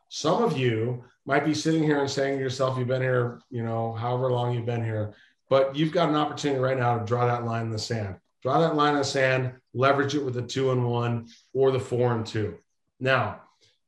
Some 0.09 0.43
of 0.43 0.57
you 0.57 1.05
might 1.25 1.45
be 1.45 1.55
sitting 1.55 1.83
here 1.83 2.01
and 2.01 2.11
saying 2.11 2.39
to 2.39 2.43
yourself, 2.43 2.79
you've 2.79 2.89
been 2.89 3.03
here, 3.03 3.41
you 3.51 3.63
know, 3.63 3.93
however 3.93 4.31
long 4.31 4.55
you've 4.55 4.67
been 4.67 4.85
here, 4.85 5.15
but 5.49 5.77
you've 5.77 5.93
got 5.93 6.09
an 6.09 6.17
opportunity 6.17 6.61
right 6.61 6.79
now 6.79 6.99
to 6.99 7.05
draw 7.05 7.27
that 7.27 7.45
line 7.45 7.67
in 7.67 7.71
the 7.71 7.79
sand. 7.79 8.17
Draw 8.43 8.61
that 8.61 8.75
line 8.75 8.95
in 8.95 9.01
the 9.01 9.05
sand, 9.05 9.53
leverage 9.75 10.15
it 10.15 10.25
with 10.25 10.35
the 10.35 10.43
two 10.43 10.73
and 10.73 10.85
one 10.85 11.29
or 11.53 11.71
the 11.71 11.81
four 11.81 12.13
and 12.13 12.27
two. 12.27 12.57
Now, 12.99 13.43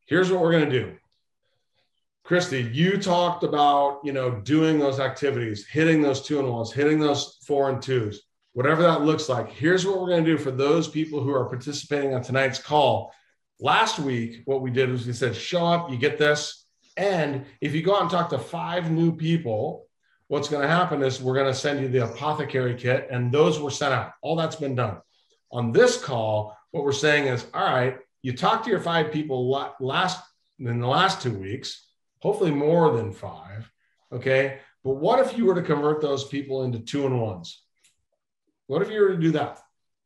here's 0.07 0.31
what 0.31 0.41
we're 0.43 0.53
going 0.53 0.71
to 0.71 0.79
do. 0.79 0.97
Christy, 2.25 2.63
you 2.63 2.99
talked 2.99 3.43
about, 3.43 4.01
you 4.05 4.13
know, 4.13 4.31
doing 4.31 4.79
those 4.79 5.01
activities, 5.01 5.67
hitting 5.67 6.01
those 6.01 6.23
two 6.23 6.39
and 6.39 6.49
ones, 6.49 6.73
hitting 6.73 7.01
those 7.01 7.39
four 7.45 7.69
and 7.69 7.83
twos, 7.83 8.23
whatever 8.53 8.83
that 8.83 9.03
looks 9.03 9.29
like. 9.29 9.51
Here's 9.51 9.85
what 9.85 10.01
we're 10.01 10.09
going 10.09 10.25
to 10.25 10.31
do 10.31 10.39
for 10.39 10.53
those 10.53 10.87
people 10.87 11.21
who 11.21 11.33
are 11.33 11.49
participating 11.49 12.15
on 12.15 12.23
tonight's 12.23 12.61
call. 12.61 13.13
Last 13.59 13.99
week, 13.99 14.43
what 14.45 14.63
we 14.63 14.71
did 14.71 14.89
was 14.89 15.05
we 15.05 15.13
said, 15.13 15.35
show 15.35 15.67
up, 15.67 15.91
you 15.91 15.97
get 15.97 16.17
this. 16.17 16.65
And 16.97 17.45
if 17.61 17.75
you 17.75 17.83
go 17.83 17.97
out 17.97 18.03
and 18.03 18.11
talk 18.11 18.31
to 18.31 18.39
five 18.39 18.91
new 18.91 19.17
people, 19.17 19.87
what's 20.29 20.49
going 20.49 20.63
to 20.63 20.69
happen 20.69 21.03
is 21.03 21.21
we're 21.21 21.35
going 21.35 21.53
to 21.53 21.59
send 21.59 21.81
you 21.81 21.89
the 21.89 22.05
apothecary 22.05 22.75
kit, 22.77 23.09
and 23.11 23.33
those 23.33 23.59
were 23.59 23.71
sent 23.71 23.95
out. 23.95 24.13
All 24.23 24.37
that's 24.37 24.57
been 24.57 24.77
done. 24.77 24.99
On 25.51 25.73
this 25.73 26.03
call, 26.03 26.57
what 26.71 26.85
we're 26.85 26.93
saying 26.93 27.27
is, 27.27 27.47
all 27.53 27.65
right, 27.65 27.99
you 28.23 28.33
talked 28.33 28.65
to 28.65 28.71
your 28.71 28.81
five 28.81 29.13
people 29.13 29.51
last 29.81 30.23
in 30.61 30.79
the 30.79 30.87
last 30.87 31.21
two 31.21 31.37
weeks 31.37 31.89
hopefully 32.23 32.53
more 32.53 32.97
than 32.97 33.13
five. 33.13 33.71
Okay. 34.13 34.61
But 34.85 34.95
what 34.95 35.19
if 35.19 35.37
you 35.37 35.45
were 35.45 35.57
to 35.57 35.63
convert 35.63 36.01
those 36.01 36.25
people 36.25 36.63
into 36.63 36.79
two 36.79 37.05
and 37.05 37.21
ones? 37.21 37.63
What 38.69 38.81
if 38.81 38.91
you 38.91 39.01
were 39.01 39.11
to 39.11 39.21
do 39.21 39.33
that? 39.33 39.59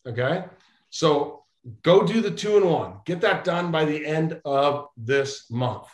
Okay. 0.09 0.45
So 0.91 1.45
go 1.83 2.07
do 2.07 2.23
the 2.23 2.31
two 2.31 2.57
and 2.57 2.71
one. 2.71 2.95
Get 3.05 3.21
that 3.21 3.45
done 3.45 3.71
by 3.71 3.85
the 3.85 4.05
end 4.05 4.41
of 4.45 4.89
this 4.97 5.51
month. 5.51 5.87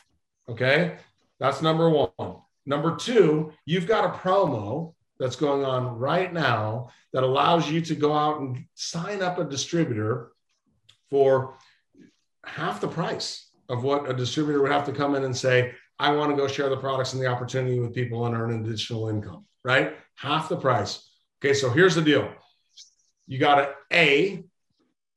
Okay. 0.48 0.96
That's 1.40 1.60
number 1.60 1.90
one. 1.90 2.36
Number 2.64 2.94
two, 2.94 3.52
you've 3.66 3.88
got 3.88 4.04
a 4.04 4.16
promo 4.16 4.94
that's 5.18 5.34
going 5.36 5.64
on 5.64 5.98
right 5.98 6.32
now 6.32 6.90
that 7.12 7.24
allows 7.24 7.68
you 7.68 7.80
to 7.80 7.96
go 7.96 8.12
out 8.12 8.40
and 8.40 8.64
sign 8.74 9.22
up 9.22 9.38
a 9.38 9.44
distributor 9.44 10.30
for 11.10 11.56
half 12.44 12.80
the 12.80 12.88
price 12.88 13.48
of 13.68 13.82
what 13.82 14.08
a 14.08 14.14
distributor 14.14 14.62
would 14.62 14.70
have 14.70 14.86
to 14.86 14.92
come 14.92 15.14
in 15.14 15.24
and 15.24 15.36
say, 15.36 15.74
I 15.98 16.12
want 16.12 16.30
to 16.30 16.36
go 16.36 16.48
share 16.48 16.68
the 16.68 16.76
products 16.76 17.12
and 17.12 17.22
the 17.22 17.26
opportunity 17.26 17.78
with 17.78 17.94
people 17.94 18.26
and 18.26 18.34
earn 18.34 18.52
additional 18.52 19.08
income, 19.08 19.46
right? 19.64 19.96
Half 20.16 20.48
the 20.48 20.56
price. 20.56 21.08
Okay, 21.42 21.54
so 21.54 21.70
here's 21.70 21.94
the 21.94 22.02
deal. 22.02 22.32
You 23.26 23.38
got 23.38 23.56
to 23.56 23.70
A, 23.92 24.44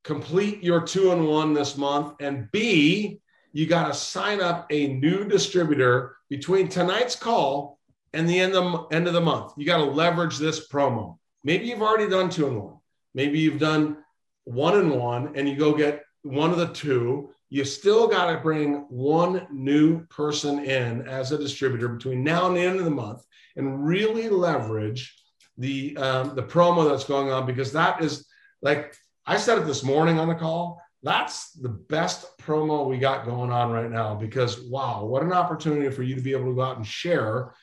complete 0.03 0.63
your 0.63 0.81
two 0.81 1.11
and 1.11 1.27
one 1.27 1.53
this 1.53 1.77
month, 1.77 2.13
and 2.19 2.49
B, 2.51 3.19
you 3.51 3.67
got 3.67 3.87
to 3.87 3.93
sign 3.93 4.41
up 4.41 4.67
a 4.69 4.87
new 4.87 5.25
distributor 5.25 6.17
between 6.29 6.67
tonight's 6.67 7.15
call 7.15 7.79
and 8.13 8.27
the 8.27 8.39
end 8.39 8.53
of, 8.55 8.87
end 8.91 9.07
of 9.07 9.13
the 9.13 9.21
month. 9.21 9.53
You 9.57 9.65
got 9.65 9.77
to 9.77 9.85
leverage 9.85 10.37
this 10.37 10.67
promo. 10.67 11.17
Maybe 11.43 11.65
you've 11.65 11.81
already 11.81 12.09
done 12.09 12.29
two 12.29 12.47
and 12.47 12.61
one. 12.61 12.77
Maybe 13.13 13.39
you've 13.39 13.59
done 13.59 13.97
one 14.43 14.77
and 14.77 14.91
one, 14.91 15.35
and 15.35 15.47
you 15.47 15.55
go 15.55 15.73
get 15.73 16.03
one 16.23 16.51
of 16.51 16.57
the 16.57 16.73
two 16.73 17.34
you 17.49 17.63
still 17.63 18.07
got 18.07 18.31
to 18.31 18.37
bring 18.39 18.85
one 18.89 19.47
new 19.51 20.05
person 20.07 20.59
in 20.59 21.07
as 21.07 21.31
a 21.31 21.37
distributor 21.37 21.87
between 21.87 22.23
now 22.23 22.47
and 22.47 22.57
the 22.57 22.61
end 22.61 22.79
of 22.79 22.85
the 22.85 22.91
month 22.91 23.23
and 23.55 23.85
really 23.85 24.29
leverage 24.29 25.15
the 25.57 25.95
um, 25.97 26.35
the 26.35 26.43
promo 26.43 26.89
that's 26.89 27.05
going 27.05 27.31
on 27.31 27.45
because 27.45 27.71
that 27.71 28.03
is 28.03 28.25
like 28.61 28.95
I 29.25 29.37
said 29.37 29.57
it 29.57 29.65
this 29.65 29.83
morning 29.83 30.19
on 30.19 30.27
the 30.27 30.35
call. 30.35 30.81
That's 31.01 31.51
the 31.51 31.69
best 31.69 32.37
promo 32.39 32.87
we 32.87 32.97
got 32.97 33.25
going 33.25 33.51
on 33.51 33.71
right 33.71 33.89
now 33.89 34.15
because 34.15 34.59
wow, 34.61 35.05
what 35.05 35.23
an 35.23 35.31
opportunity 35.31 35.89
for 35.91 36.03
you 36.03 36.15
to 36.15 36.21
be 36.21 36.31
able 36.31 36.45
to 36.45 36.55
go 36.55 36.61
out 36.61 36.77
and 36.77 36.85
share. 36.85 37.53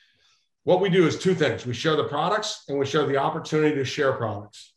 What 0.65 0.81
we 0.81 0.91
do 0.91 1.07
is 1.07 1.19
two 1.19 1.35
things: 1.35 1.67
we 1.67 1.75
share 1.75 1.97
the 1.97 2.05
products 2.05 2.65
and 2.69 2.79
we 2.79 2.87
share 2.87 3.07
the 3.07 3.17
opportunity 3.17 3.75
to 3.75 3.85
share 3.85 4.13
products. 4.13 4.75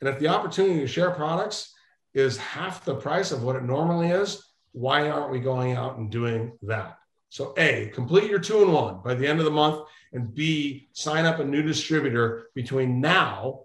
And 0.00 0.08
if 0.08 0.18
the 0.18 0.28
opportunity 0.28 0.80
to 0.80 0.86
share 0.88 1.10
products 1.10 1.72
is 2.14 2.36
half 2.36 2.84
the 2.84 2.94
price 2.94 3.32
of 3.32 3.42
what 3.42 3.56
it 3.56 3.64
normally 3.64 4.08
is. 4.08 4.44
Why 4.72 5.08
aren't 5.08 5.30
we 5.30 5.40
going 5.40 5.72
out 5.72 5.98
and 5.98 6.10
doing 6.10 6.52
that? 6.62 6.98
So, 7.28 7.54
A, 7.56 7.90
complete 7.94 8.28
your 8.28 8.38
two 8.38 8.62
and 8.62 8.72
one 8.72 9.00
by 9.02 9.14
the 9.14 9.26
end 9.26 9.38
of 9.38 9.46
the 9.46 9.50
month, 9.50 9.88
and 10.12 10.34
B, 10.34 10.88
sign 10.92 11.24
up 11.24 11.38
a 11.38 11.44
new 11.44 11.62
distributor 11.62 12.48
between 12.54 13.00
now 13.00 13.64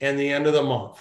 and 0.00 0.18
the 0.18 0.28
end 0.28 0.46
of 0.46 0.52
the 0.52 0.62
month. 0.62 0.98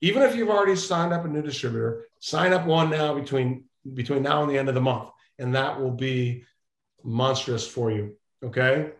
Even 0.00 0.22
if 0.22 0.36
you've 0.36 0.50
already 0.50 0.76
signed 0.76 1.12
up 1.12 1.24
a 1.24 1.28
new 1.28 1.42
distributor, 1.42 2.06
sign 2.20 2.52
up 2.52 2.66
one 2.66 2.90
now 2.90 3.14
between 3.14 3.64
between 3.94 4.22
now 4.22 4.42
and 4.42 4.50
the 4.50 4.58
end 4.58 4.68
of 4.68 4.76
the 4.76 4.80
month, 4.80 5.10
and 5.38 5.54
that 5.56 5.80
will 5.80 5.90
be 5.90 6.44
monstrous 7.02 7.66
for 7.66 7.90
you. 7.90 8.16
Okay. 8.44 8.92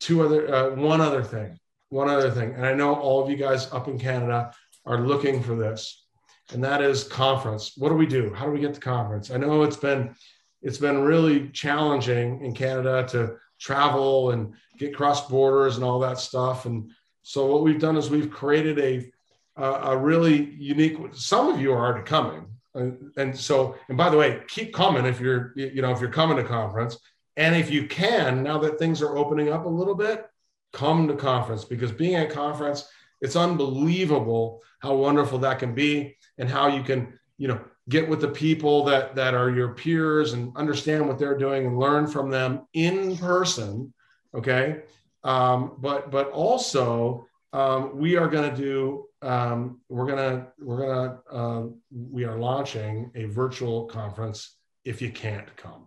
Two 0.00 0.22
other, 0.24 0.52
uh, 0.52 0.74
one 0.74 1.00
other 1.00 1.22
thing, 1.22 1.58
one 1.88 2.08
other 2.08 2.30
thing, 2.30 2.52
and 2.52 2.66
I 2.66 2.74
know 2.74 2.94
all 2.94 3.22
of 3.22 3.30
you 3.30 3.36
guys 3.36 3.72
up 3.72 3.88
in 3.88 3.98
Canada 3.98 4.52
are 4.86 5.00
looking 5.00 5.42
for 5.42 5.56
this, 5.56 6.04
and 6.52 6.62
that 6.64 6.80
is 6.80 7.04
conference. 7.04 7.72
What 7.76 7.88
do 7.88 7.96
we 7.96 8.06
do? 8.06 8.32
How 8.32 8.46
do 8.46 8.52
we 8.52 8.60
get 8.60 8.74
to 8.74 8.80
conference? 8.80 9.30
I 9.30 9.36
know 9.36 9.62
it's 9.62 9.76
been 9.76 10.14
it's 10.62 10.78
been 10.78 11.02
really 11.02 11.48
challenging 11.50 12.44
in 12.44 12.54
Canada 12.54 13.06
to 13.10 13.36
travel 13.60 14.30
and 14.30 14.54
get 14.78 14.94
cross 14.94 15.28
borders 15.28 15.76
and 15.76 15.84
all 15.84 16.00
that 16.00 16.18
stuff. 16.18 16.66
And 16.66 16.90
so 17.22 17.46
what 17.46 17.62
we've 17.62 17.80
done 17.80 17.96
is 17.96 18.10
we've 18.10 18.30
created 18.30 18.78
a 18.78 19.10
a 19.56 19.96
really 19.96 20.54
unique. 20.58 20.98
Some 21.12 21.48
of 21.48 21.60
you 21.60 21.72
are 21.72 21.78
already 21.78 22.04
coming, 22.04 22.46
and, 22.74 23.10
and 23.16 23.36
so 23.36 23.76
and 23.88 23.96
by 23.96 24.10
the 24.10 24.16
way, 24.16 24.42
keep 24.48 24.74
coming 24.74 25.06
if 25.06 25.20
you're 25.20 25.52
you 25.56 25.82
know 25.82 25.90
if 25.90 26.00
you're 26.00 26.10
coming 26.10 26.36
to 26.36 26.44
conference. 26.44 26.98
And 27.38 27.54
if 27.54 27.70
you 27.70 27.86
can, 27.86 28.42
now 28.42 28.58
that 28.60 28.78
things 28.78 29.02
are 29.02 29.16
opening 29.18 29.50
up 29.50 29.66
a 29.66 29.68
little 29.68 29.94
bit, 29.94 30.26
come 30.72 31.06
to 31.08 31.14
conference 31.14 31.64
because 31.64 31.92
being 31.92 32.14
at 32.14 32.30
conference 32.30 32.88
it's 33.26 33.36
unbelievable 33.36 34.62
how 34.78 34.94
wonderful 34.94 35.38
that 35.40 35.58
can 35.58 35.74
be 35.74 36.16
and 36.38 36.48
how 36.48 36.68
you 36.68 36.82
can, 36.82 37.18
you 37.38 37.48
know, 37.48 37.60
get 37.88 38.08
with 38.08 38.20
the 38.20 38.28
people 38.28 38.84
that 38.84 39.14
that 39.16 39.34
are 39.34 39.50
your 39.50 39.74
peers 39.74 40.32
and 40.32 40.56
understand 40.56 41.06
what 41.06 41.18
they're 41.18 41.38
doing 41.38 41.66
and 41.66 41.78
learn 41.78 42.06
from 42.06 42.30
them 42.30 42.66
in 42.72 43.16
person. 43.16 43.92
Okay. 44.32 44.82
Um, 45.24 45.72
but 45.78 46.10
but 46.10 46.30
also 46.30 47.26
um, 47.52 47.98
we 47.98 48.16
are 48.16 48.28
going 48.28 48.48
to 48.48 48.56
do 48.56 49.06
um, 49.22 49.80
we're 49.88 50.06
gonna 50.06 50.48
we're 50.58 50.86
gonna 50.86 51.18
uh, 51.30 51.66
we 51.90 52.24
are 52.24 52.38
launching 52.38 53.10
a 53.14 53.24
virtual 53.24 53.86
conference 53.86 54.56
if 54.84 55.02
you 55.02 55.10
can't 55.10 55.54
come. 55.56 55.86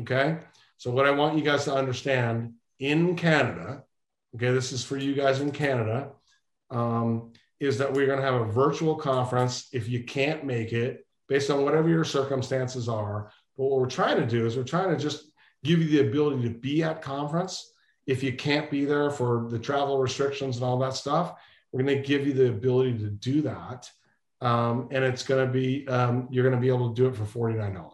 Okay, 0.00 0.38
so 0.76 0.90
what 0.90 1.06
I 1.06 1.10
want 1.10 1.36
you 1.36 1.44
guys 1.44 1.64
to 1.64 1.74
understand 1.74 2.54
in 2.78 3.16
Canada, 3.16 3.84
okay, 4.34 4.50
this 4.50 4.72
is 4.72 4.84
for 4.84 4.96
you 4.96 5.14
guys 5.14 5.40
in 5.40 5.50
Canada, 5.50 6.10
um, 6.70 7.32
is 7.60 7.78
that 7.78 7.92
we're 7.92 8.06
gonna 8.06 8.22
have 8.22 8.40
a 8.40 8.52
virtual 8.52 8.96
conference 8.96 9.68
if 9.72 9.88
you 9.88 10.04
can't 10.04 10.44
make 10.44 10.72
it, 10.72 11.06
based 11.28 11.50
on 11.50 11.64
whatever 11.64 11.88
your 11.88 12.04
circumstances 12.04 12.88
are. 12.88 13.30
But 13.56 13.64
what 13.64 13.80
we're 13.80 13.86
trying 13.86 14.18
to 14.18 14.26
do 14.26 14.46
is 14.46 14.56
we're 14.56 14.64
trying 14.64 14.94
to 14.94 15.02
just 15.02 15.24
give 15.64 15.80
you 15.80 15.88
the 15.88 16.08
ability 16.08 16.42
to 16.42 16.50
be 16.50 16.82
at 16.82 17.02
conference 17.02 17.72
if 18.06 18.22
you 18.22 18.32
can't 18.32 18.70
be 18.70 18.84
there 18.84 19.10
for 19.10 19.48
the 19.48 19.58
travel 19.58 19.98
restrictions 19.98 20.56
and 20.56 20.64
all 20.64 20.78
that 20.78 20.94
stuff 20.94 21.34
we're 21.76 21.82
going 21.82 22.02
to 22.02 22.08
give 22.08 22.26
you 22.26 22.32
the 22.32 22.48
ability 22.48 22.98
to 22.98 23.10
do 23.10 23.42
that. 23.42 23.90
Um, 24.40 24.88
and 24.90 25.04
it's 25.04 25.22
going 25.22 25.46
to 25.46 25.52
be, 25.52 25.86
um, 25.88 26.28
you're 26.30 26.44
going 26.44 26.54
to 26.54 26.60
be 26.60 26.68
able 26.68 26.88
to 26.88 26.94
do 26.94 27.06
it 27.06 27.16
for 27.16 27.50
$49. 27.52 27.84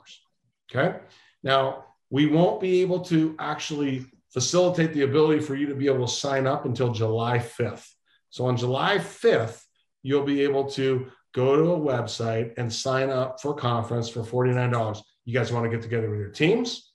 Okay. 0.71 0.99
Now, 1.43 1.87
we 2.11 2.27
won't 2.27 2.61
be 2.61 2.83
able 2.83 3.01
to 3.01 3.35
actually 3.39 4.05
facilitate 4.33 4.93
the 4.93 5.03
ability 5.03 5.41
for 5.41 5.55
you 5.55 5.67
to 5.67 5.75
be 5.75 5.87
able 5.87 6.07
to 6.07 6.13
sign 6.13 6.47
up 6.47 6.65
until 6.65 6.93
July 6.93 7.39
5th. 7.39 7.87
So 8.31 8.47
on 8.47 8.57
July 8.57 8.99
5th, 8.99 9.63
you'll 10.03 10.25
be 10.25 10.43
able 10.43 10.71
to 10.71 11.07
go 11.35 11.57
to 11.57 11.73
a 11.73 11.79
website 11.79 12.55
and 12.57 12.73
sign 12.73 13.11
up 13.11 13.41
for 13.41 13.55
conference 13.55 14.09
for 14.09 14.23
$49. 14.23 15.03
You 15.25 15.35
guys 15.35 15.53
want 15.53 15.65
to 15.65 15.71
get 15.71 15.83
together 15.83 16.11
with 16.11 16.19
your 16.19 16.31
teams, 16.31 16.93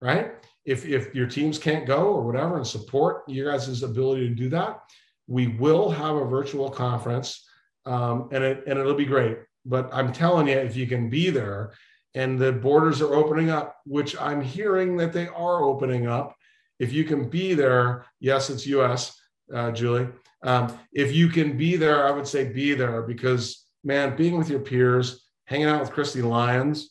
right? 0.00 0.32
If, 0.64 0.86
if 0.86 1.14
your 1.14 1.26
teams 1.26 1.58
can't 1.58 1.86
go 1.86 2.08
or 2.08 2.22
whatever 2.22 2.56
and 2.56 2.66
support 2.66 3.22
you 3.28 3.44
guys' 3.44 3.82
ability 3.82 4.28
to 4.28 4.34
do 4.34 4.48
that, 4.50 4.80
we 5.26 5.46
will 5.46 5.90
have 5.90 6.16
a 6.16 6.24
virtual 6.24 6.70
conference 6.70 7.46
um, 7.86 8.28
and, 8.32 8.42
it, 8.44 8.64
and 8.66 8.78
it'll 8.78 8.94
be 8.94 9.04
great. 9.04 9.38
But 9.64 9.88
I'm 9.92 10.12
telling 10.12 10.48
you, 10.48 10.54
if 10.54 10.76
you 10.76 10.86
can 10.86 11.08
be 11.08 11.30
there 11.30 11.72
and 12.14 12.38
the 12.38 12.52
borders 12.52 13.00
are 13.00 13.14
opening 13.14 13.50
up, 13.50 13.76
which 13.84 14.18
I'm 14.20 14.40
hearing 14.40 14.96
that 14.96 15.12
they 15.12 15.28
are 15.28 15.62
opening 15.62 16.06
up, 16.06 16.34
if 16.78 16.92
you 16.92 17.04
can 17.04 17.28
be 17.28 17.54
there, 17.54 18.06
yes, 18.20 18.50
it's 18.50 18.66
US, 18.66 19.18
uh, 19.52 19.70
Julie. 19.72 20.08
Um, 20.42 20.78
if 20.92 21.14
you 21.14 21.28
can 21.28 21.56
be 21.56 21.76
there, 21.76 22.06
I 22.06 22.10
would 22.10 22.26
say 22.26 22.52
be 22.52 22.74
there 22.74 23.02
because, 23.02 23.64
man, 23.82 24.16
being 24.16 24.38
with 24.38 24.48
your 24.48 24.60
peers, 24.60 25.24
hanging 25.46 25.66
out 25.66 25.80
with 25.80 25.92
Christy 25.92 26.22
Lyons, 26.22 26.90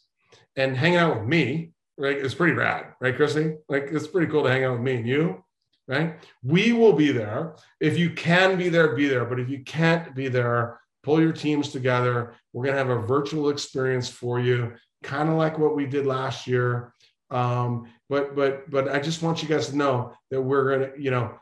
and 0.56 0.76
hanging 0.76 0.98
out 0.98 1.20
with 1.20 1.28
me, 1.28 1.72
right, 1.98 2.18
is 2.18 2.36
pretty 2.36 2.54
rad, 2.54 2.94
right, 3.00 3.16
Christy? 3.16 3.56
Like, 3.70 3.90
it's 3.92 4.08
pretty 4.08 4.32
cool 4.32 4.44
to 4.44 4.50
hang 4.50 4.66
out 4.66 4.74
with 4.74 4.82
me 4.82 4.96
and 4.96 5.08
you 5.08 5.44
right? 5.88 6.20
We 6.44 6.74
will 6.74 6.94
be 6.94 7.12
there. 7.12 7.56
If 7.80 7.98
you 7.98 8.12
can 8.12 8.58
be 8.58 8.70
there, 8.70 8.96
be 8.96 9.08
there. 9.08 9.26
But 9.26 9.40
if 9.40 9.50
you 9.50 9.64
can't 9.64 10.14
be 10.14 10.28
there, 10.28 10.80
pull 11.04 11.22
your 11.22 11.32
teams 11.32 11.70
together. 11.70 12.36
We're 12.54 12.66
going 12.66 12.76
to 12.76 12.80
have 12.80 12.90
a 12.90 13.06
virtual 13.06 13.50
experience 13.50 14.10
for 14.10 14.40
you, 14.40 14.74
kind 15.04 15.30
of 15.30 15.36
like 15.36 15.58
what 15.58 15.76
we 15.76 15.86
did 15.86 16.06
last 16.06 16.48
year. 16.48 16.94
Um, 17.30 17.90
but 18.10 18.36
but 18.36 18.70
but 18.70 18.90
I 18.90 19.00
just 19.00 19.22
want 19.22 19.44
you 19.44 19.50
guys 19.50 19.70
to 19.70 19.78
know 19.78 20.14
that 20.32 20.42
we're 20.42 20.78
to, 20.78 21.02
you 21.02 21.12
know, 21.12 21.38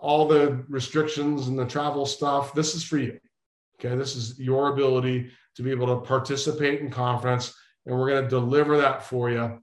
all 0.00 0.26
the 0.26 0.64
restrictions 0.68 1.48
and 1.48 1.58
the 1.58 1.66
travel 1.66 2.06
stuff. 2.06 2.54
This 2.54 2.74
is 2.74 2.84
for 2.84 2.98
you. 2.98 3.18
Okay, 3.78 3.94
this 3.96 4.16
is 4.16 4.38
your 4.38 4.72
ability 4.72 5.30
to 5.56 5.62
be 5.62 5.70
able 5.70 5.86
to 5.88 6.06
participate 6.06 6.80
in 6.80 6.90
conference, 6.90 7.54
and 7.86 7.98
we're 7.98 8.20
to 8.20 8.28
deliver 8.28 8.78
that 8.78 9.02
for 9.02 9.30
you. 9.30 9.60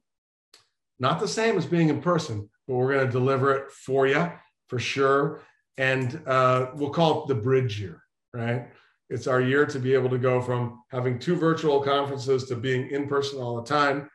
Not 1.00 1.20
the 1.20 1.28
same 1.28 1.58
as 1.58 1.66
being 1.66 1.90
in 1.90 2.02
person, 2.02 2.50
but 2.68 2.76
we're 2.76 3.06
to 3.06 3.12
deliver 3.12 3.56
it 3.56 3.72
for 3.72 4.08
you 4.08 4.32
for 4.68 4.80
sure. 4.80 5.42
And 5.78 6.22
uh, 6.26 6.68
we'll 6.76 6.92
call 6.92 7.24
it 7.24 7.28
the 7.28 7.36
bridge 7.36 7.80
year, 7.82 8.02
right? 8.34 8.68
It's 9.10 9.28
our 9.28 9.42
year 9.42 9.66
to 9.66 9.80
be 9.80 9.94
able 9.94 10.10
to 10.10 10.18
go 10.18 10.42
from 10.42 10.82
having 10.90 11.20
two 11.20 11.36
virtual 11.36 11.82
conferences 11.82 12.46
to 12.46 12.56
being 12.56 12.90
in 12.90 13.08
person 13.08 13.40
all 13.40 13.58
the 13.58 13.68
time. 13.68 14.10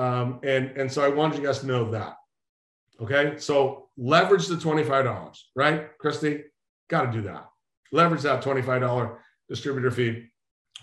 Um, 0.00 0.40
and, 0.42 0.70
and 0.78 0.90
so 0.90 1.04
I 1.04 1.08
wanted 1.08 1.38
you 1.38 1.44
guys 1.44 1.58
to 1.58 1.66
know 1.66 1.90
that. 1.90 2.16
Okay. 3.02 3.34
So 3.36 3.88
leverage 3.98 4.46
the 4.46 4.54
$25, 4.54 5.38
right? 5.54 5.98
Christy, 5.98 6.44
got 6.88 7.02
to 7.02 7.12
do 7.12 7.20
that. 7.22 7.46
Leverage 7.92 8.22
that 8.22 8.42
$25 8.42 9.16
distributor 9.48 9.90
fee. 9.90 10.24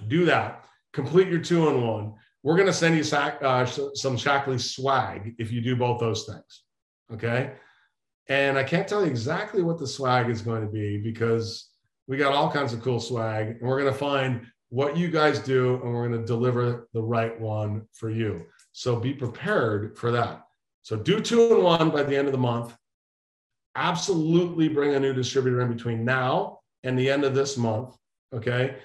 Do 0.07 0.25
that. 0.25 0.65
Complete 0.93 1.29
your 1.29 1.39
two 1.39 1.67
on 1.67 1.85
one. 1.85 2.13
We're 2.43 2.55
going 2.55 2.67
to 2.67 2.73
send 2.73 2.95
you 2.95 3.03
sac- 3.03 3.41
uh, 3.41 3.65
some 3.65 4.17
Shaklee 4.17 4.59
swag 4.59 5.33
if 5.39 5.51
you 5.51 5.61
do 5.61 5.75
both 5.75 5.99
those 5.99 6.25
things. 6.25 6.63
Okay. 7.11 7.53
And 8.29 8.57
I 8.57 8.63
can't 8.63 8.87
tell 8.87 9.01
you 9.01 9.07
exactly 9.07 9.63
what 9.63 9.79
the 9.79 9.87
swag 9.87 10.29
is 10.29 10.41
going 10.41 10.61
to 10.61 10.71
be 10.71 10.97
because 10.97 11.69
we 12.07 12.17
got 12.17 12.33
all 12.33 12.51
kinds 12.51 12.71
of 12.71 12.81
cool 12.81 12.99
swag 12.99 13.47
and 13.47 13.61
we're 13.61 13.81
going 13.81 13.91
to 13.91 13.97
find 13.97 14.45
what 14.69 14.95
you 14.95 15.07
guys 15.07 15.39
do 15.39 15.75
and 15.81 15.93
we're 15.93 16.07
going 16.07 16.21
to 16.21 16.27
deliver 16.27 16.87
the 16.93 17.01
right 17.01 17.39
one 17.39 17.87
for 17.93 18.11
you. 18.11 18.45
So 18.77 18.95
be 18.95 19.11
prepared 19.11 19.97
for 19.97 20.11
that. 20.11 20.45
So 20.83 20.97
do 20.97 21.19
two 21.19 21.55
and 21.55 21.63
one 21.63 21.89
by 21.89 22.03
the 22.03 22.15
end 22.15 22.27
of 22.27 22.31
the 22.31 22.37
month. 22.37 22.77
Absolutely 23.75 24.67
bring 24.67 24.93
a 24.93 24.99
new 24.99 25.13
distributor 25.13 25.61
in 25.61 25.73
between 25.73 26.05
now 26.05 26.59
and 26.83 26.97
the 26.97 27.09
end 27.09 27.23
of 27.23 27.33
this 27.33 27.57
month. 27.57 27.97
Okay. 28.31 28.75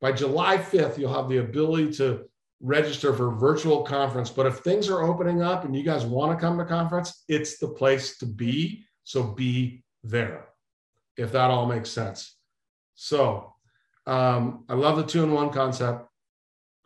By 0.00 0.10
July 0.10 0.56
5th, 0.58 0.98
you'll 0.98 1.14
have 1.14 1.28
the 1.28 1.36
ability 1.36 1.92
to 1.92 2.24
register 2.58 3.14
for 3.14 3.30
virtual 3.36 3.84
conference. 3.84 4.30
But 4.30 4.46
if 4.46 4.56
things 4.56 4.90
are 4.90 5.04
opening 5.04 5.42
up 5.42 5.64
and 5.64 5.76
you 5.76 5.84
guys 5.84 6.04
want 6.04 6.36
to 6.36 6.44
come 6.44 6.58
to 6.58 6.64
conference, 6.64 7.22
it's 7.28 7.58
the 7.58 7.68
place 7.68 8.18
to 8.18 8.26
be. 8.26 8.84
So 9.04 9.22
be 9.22 9.84
there, 10.02 10.48
if 11.16 11.30
that 11.30 11.52
all 11.52 11.66
makes 11.66 11.90
sense. 11.90 12.34
So 12.96 13.54
um, 14.08 14.64
I 14.68 14.74
love 14.74 14.96
the 14.96 15.06
two 15.06 15.22
in 15.22 15.30
one 15.30 15.50
concept, 15.50 16.08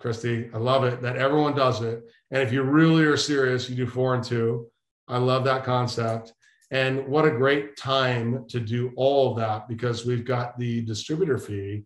Christy. 0.01 0.51
I 0.55 0.59
love 0.59 0.85
it 0.85 1.03
that 1.03 1.17
everyone 1.17 1.55
does 1.55 1.83
it. 1.83 2.03
And 2.31 2.43
if 2.43 2.53
you 2.53 2.63
really 2.63 3.05
are 3.05 3.17
serious, 3.17 3.69
you 3.69 3.77
do 3.77 3.87
four 3.87 4.15
and 4.15 4.25
two. 4.25 4.67
I 5.07 5.19
love 5.19 5.45
that 5.45 5.65
concept. 5.65 6.33
And 6.71 7.07
what 7.07 7.27
a 7.27 7.31
great 7.31 7.77
time 7.77 8.47
to 8.49 8.61
do 8.61 8.93
all 8.97 9.31
of 9.31 9.39
that 9.39 9.69
because 9.69 10.07
we've 10.07 10.25
got 10.25 10.59
the 10.59 10.83
distributor 10.83 11.37
fee 11.37 11.85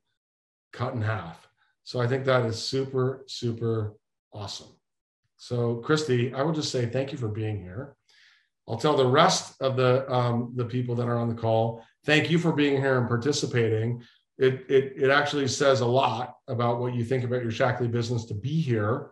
cut 0.72 0.94
in 0.94 1.02
half. 1.02 1.48
So 1.82 2.00
I 2.00 2.06
think 2.06 2.24
that 2.24 2.44
is 2.44 2.62
super, 2.62 3.24
super 3.26 3.94
awesome. 4.32 4.68
So 5.36 5.76
Christy, 5.76 6.32
I 6.32 6.42
would 6.42 6.54
just 6.54 6.70
say 6.70 6.86
thank 6.86 7.12
you 7.12 7.18
for 7.18 7.28
being 7.28 7.60
here. 7.60 7.96
I'll 8.68 8.78
tell 8.78 8.96
the 8.96 9.06
rest 9.06 9.60
of 9.60 9.76
the 9.76 10.10
um, 10.10 10.52
the 10.56 10.64
people 10.64 10.94
that 10.94 11.08
are 11.08 11.18
on 11.18 11.28
the 11.28 11.34
call, 11.34 11.84
thank 12.06 12.30
you 12.30 12.38
for 12.38 12.52
being 12.52 12.80
here 12.80 12.98
and 12.98 13.08
participating. 13.08 14.02
It, 14.38 14.64
it, 14.68 14.94
it 14.96 15.10
actually 15.10 15.46
says 15.48 15.80
a 15.80 15.86
lot 15.86 16.36
about 16.48 16.80
what 16.80 16.94
you 16.94 17.04
think 17.04 17.24
about 17.24 17.42
your 17.42 17.52
Shaklee 17.52 17.90
business 17.90 18.24
to 18.26 18.34
be 18.34 18.60
here 18.60 19.10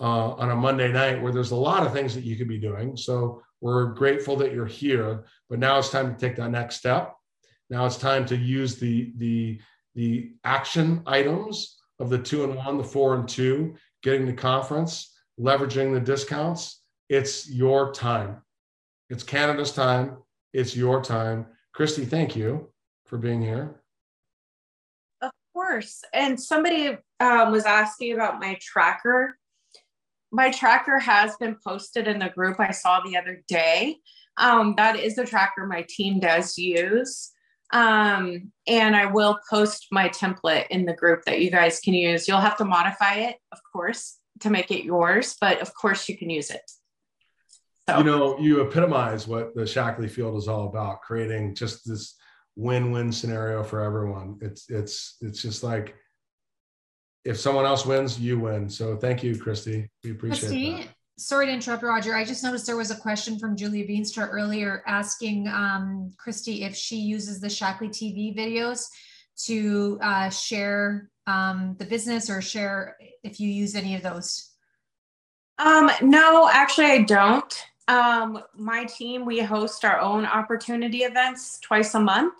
uh, 0.00 0.32
on 0.34 0.50
a 0.50 0.56
Monday 0.56 0.92
night 0.92 1.22
where 1.22 1.32
there's 1.32 1.52
a 1.52 1.56
lot 1.56 1.86
of 1.86 1.92
things 1.92 2.14
that 2.14 2.24
you 2.24 2.36
could 2.36 2.48
be 2.48 2.58
doing. 2.58 2.96
So 2.96 3.42
we're 3.60 3.86
grateful 3.86 4.36
that 4.36 4.52
you're 4.52 4.66
here, 4.66 5.24
but 5.48 5.58
now 5.58 5.78
it's 5.78 5.90
time 5.90 6.14
to 6.14 6.20
take 6.20 6.36
that 6.36 6.50
next 6.50 6.76
step. 6.76 7.14
Now 7.70 7.86
it's 7.86 7.96
time 7.96 8.24
to 8.26 8.36
use 8.36 8.76
the 8.76 9.12
the 9.16 9.60
the 9.94 10.32
action 10.44 11.02
items 11.06 11.78
of 11.98 12.08
the 12.08 12.18
two 12.18 12.44
and 12.44 12.54
one, 12.54 12.78
the 12.78 12.84
four 12.84 13.16
and 13.16 13.28
two, 13.28 13.74
getting 14.02 14.26
the 14.26 14.32
conference, 14.32 15.12
leveraging 15.40 15.92
the 15.92 16.00
discounts. 16.00 16.82
It's 17.08 17.50
your 17.50 17.92
time. 17.92 18.42
It's 19.10 19.24
Canada's 19.24 19.72
time. 19.72 20.18
It's 20.52 20.76
your 20.76 21.02
time. 21.02 21.46
Christy, 21.74 22.04
thank 22.04 22.36
you 22.36 22.68
for 23.06 23.18
being 23.18 23.42
here. 23.42 23.82
Of 25.58 25.64
course. 25.64 26.04
And 26.14 26.40
somebody 26.40 26.96
um, 27.18 27.50
was 27.50 27.64
asking 27.64 28.14
about 28.14 28.38
my 28.38 28.56
tracker. 28.60 29.36
My 30.30 30.52
tracker 30.52 31.00
has 31.00 31.36
been 31.36 31.56
posted 31.66 32.06
in 32.06 32.20
the 32.20 32.28
group 32.28 32.60
I 32.60 32.70
saw 32.70 33.00
the 33.00 33.16
other 33.16 33.42
day. 33.48 33.96
Um, 34.36 34.74
that 34.76 35.00
is 35.00 35.16
the 35.16 35.26
tracker 35.26 35.66
my 35.66 35.84
team 35.88 36.20
does 36.20 36.56
use. 36.56 37.32
Um, 37.72 38.52
and 38.68 38.94
I 38.94 39.06
will 39.06 39.40
post 39.50 39.88
my 39.90 40.08
template 40.10 40.68
in 40.70 40.86
the 40.86 40.94
group 40.94 41.24
that 41.24 41.40
you 41.40 41.50
guys 41.50 41.80
can 41.80 41.94
use. 41.94 42.28
You'll 42.28 42.38
have 42.38 42.56
to 42.58 42.64
modify 42.64 43.14
it, 43.14 43.36
of 43.50 43.58
course, 43.72 44.16
to 44.40 44.50
make 44.50 44.70
it 44.70 44.84
yours, 44.84 45.36
but 45.40 45.60
of 45.60 45.74
course 45.74 46.08
you 46.08 46.16
can 46.16 46.30
use 46.30 46.50
it. 46.50 46.70
So. 47.88 47.98
You 47.98 48.04
know, 48.04 48.38
you 48.38 48.60
epitomize 48.60 49.26
what 49.26 49.56
the 49.56 49.62
Shaklee 49.62 50.10
field 50.10 50.36
is 50.36 50.46
all 50.46 50.68
about, 50.68 51.00
creating 51.00 51.56
just 51.56 51.88
this 51.88 52.17
win-win 52.58 53.12
scenario 53.12 53.62
for 53.62 53.80
everyone. 53.80 54.36
It's 54.42 54.68
it's 54.68 55.16
it's 55.22 55.40
just 55.40 55.62
like 55.62 55.94
if 57.24 57.38
someone 57.38 57.64
else 57.64 57.86
wins, 57.86 58.20
you 58.20 58.38
win. 58.38 58.68
So 58.68 58.96
thank 58.96 59.22
you, 59.22 59.38
Christy. 59.38 59.88
We 60.04 60.10
appreciate 60.10 60.40
Christy, 60.40 60.72
that 60.82 60.88
sorry 61.18 61.46
to 61.46 61.52
interrupt, 61.52 61.82
Roger. 61.82 62.14
I 62.14 62.24
just 62.24 62.42
noticed 62.42 62.66
there 62.66 62.76
was 62.76 62.90
a 62.90 62.96
question 62.96 63.38
from 63.38 63.56
Julia 63.56 63.86
Veenstra 63.86 64.28
earlier 64.30 64.82
asking 64.86 65.48
um, 65.48 66.12
Christy 66.16 66.64
if 66.64 66.74
she 66.74 66.96
uses 66.96 67.40
the 67.40 67.48
Shaklee 67.48 67.90
TV 67.90 68.36
videos 68.36 68.86
to 69.44 69.98
uh, 70.02 70.30
share 70.30 71.10
um, 71.26 71.76
the 71.78 71.84
business 71.84 72.28
or 72.28 72.40
share 72.40 72.96
if 73.22 73.38
you 73.38 73.48
use 73.48 73.74
any 73.74 73.94
of 73.94 74.02
those. 74.02 74.52
Um, 75.58 75.90
no, 76.02 76.48
actually, 76.50 76.86
I 76.86 77.02
don't. 77.02 77.64
Um, 77.88 78.42
my 78.54 78.84
team, 78.84 79.24
we 79.24 79.40
host 79.40 79.84
our 79.84 79.98
own 79.98 80.24
opportunity 80.24 80.98
events 80.98 81.58
twice 81.60 81.94
a 81.94 82.00
month. 82.00 82.34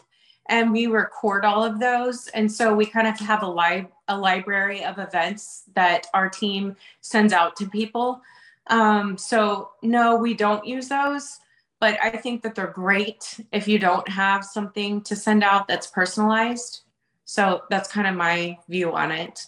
And 0.49 0.73
we 0.73 0.87
record 0.87 1.45
all 1.45 1.63
of 1.63 1.79
those. 1.79 2.29
And 2.29 2.51
so 2.51 2.75
we 2.75 2.87
kind 2.87 3.07
of 3.07 3.19
have 3.21 3.43
a 3.43 3.49
li- 3.49 3.89
a 4.09 4.17
library 4.17 4.85
of 4.85 4.99
events 4.99 5.65
that 5.75 6.07
our 6.15 6.29
team 6.29 6.77
sends 7.01 7.33
out 7.33 7.57
to 7.57 7.69
people. 7.69 8.23
Um, 8.69 9.17
so 9.19 9.71
no, 9.83 10.17
we 10.17 10.35
don't 10.35 10.67
use 10.67 10.89
those, 10.89 11.39
but 11.81 11.99
I 12.03 12.11
think 12.11 12.43
that 12.43 12.55
they're 12.55 12.67
great 12.67 13.41
if 13.53 13.69
you 13.69 13.79
don't 13.79 14.09
have 14.09 14.45
something 14.45 15.03
to 15.03 15.17
send 15.17 15.45
out 15.45 15.69
that's 15.69 15.87
personalized. 15.87 16.83
So 17.25 17.63
that's 17.69 17.91
kind 17.91 18.07
of 18.07 18.15
my 18.15 18.59
view 18.69 18.95
on 18.95 19.11
it. 19.13 19.47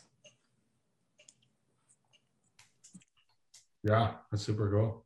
Yeah, 3.83 4.13
that's 4.31 4.43
super 4.43 4.71
cool. 4.71 5.05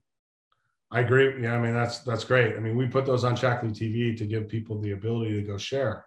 I 0.95 1.01
agree. 1.01 1.43
Yeah, 1.43 1.57
I 1.57 1.61
mean 1.61 1.75
that's 1.75 1.99
that's 1.99 2.23
great. 2.23 2.55
I 2.57 2.61
mean, 2.61 2.77
we 2.77 2.87
put 2.87 3.05
those 3.05 3.25
on 3.25 3.37
Shaklee 3.37 3.73
TV 3.73 4.17
to 4.17 4.25
give 4.27 4.49
people 4.49 4.81
the 4.81 4.93
ability 4.93 5.35
to 5.35 5.43
go 5.43 5.59
share. 5.59 6.07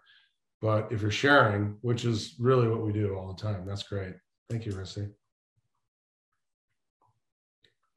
But 0.62 0.90
if 0.94 1.02
you're 1.02 1.12
sharing, 1.12 1.76
which 1.82 2.06
is 2.06 2.36
really 2.40 2.70
what 2.70 2.82
we 2.82 2.94
do 2.94 3.14
all 3.14 3.28
the 3.28 3.42
time, 3.42 3.66
that's 3.68 3.84
great. 3.84 4.14
Thank 4.50 4.66
you, 4.66 4.72
Rusty. 4.72 5.10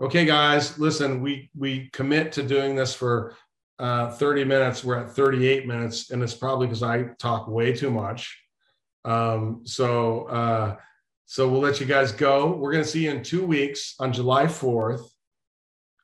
Okay, 0.01 0.25
guys, 0.25 0.81
listen, 0.81 1.23
we 1.23 1.49
we 1.57 1.91
commit 1.93 2.33
to 2.33 2.43
doing 2.43 2.75
this 2.75 2.93
for 2.93 3.37
uh, 3.79 4.11
30 4.11 4.45
minutes. 4.45 4.83
We're 4.83 4.99
at 4.99 5.13
38 5.13 5.69
minutes, 5.69 6.11
and 6.11 6.25
it's 6.25 6.35
probably 6.35 6.67
because 6.67 6.83
I 6.83 7.05
talk 7.21 7.47
way 7.47 7.73
too 7.73 7.93
much. 7.93 8.37
Um, 9.05 9.61
so 9.65 10.25
uh, 10.25 10.77
so 11.27 11.49
we'll 11.49 11.61
let 11.61 11.79
you 11.79 11.87
guys 11.87 12.11
go. 12.11 12.51
We're 12.51 12.73
going 12.73 12.83
to 12.83 12.91
see 12.91 13.05
you 13.05 13.13
in 13.13 13.23
two 13.23 13.47
weeks 13.47 13.95
on 14.01 14.13
July 14.13 14.47
4th, 14.47 15.03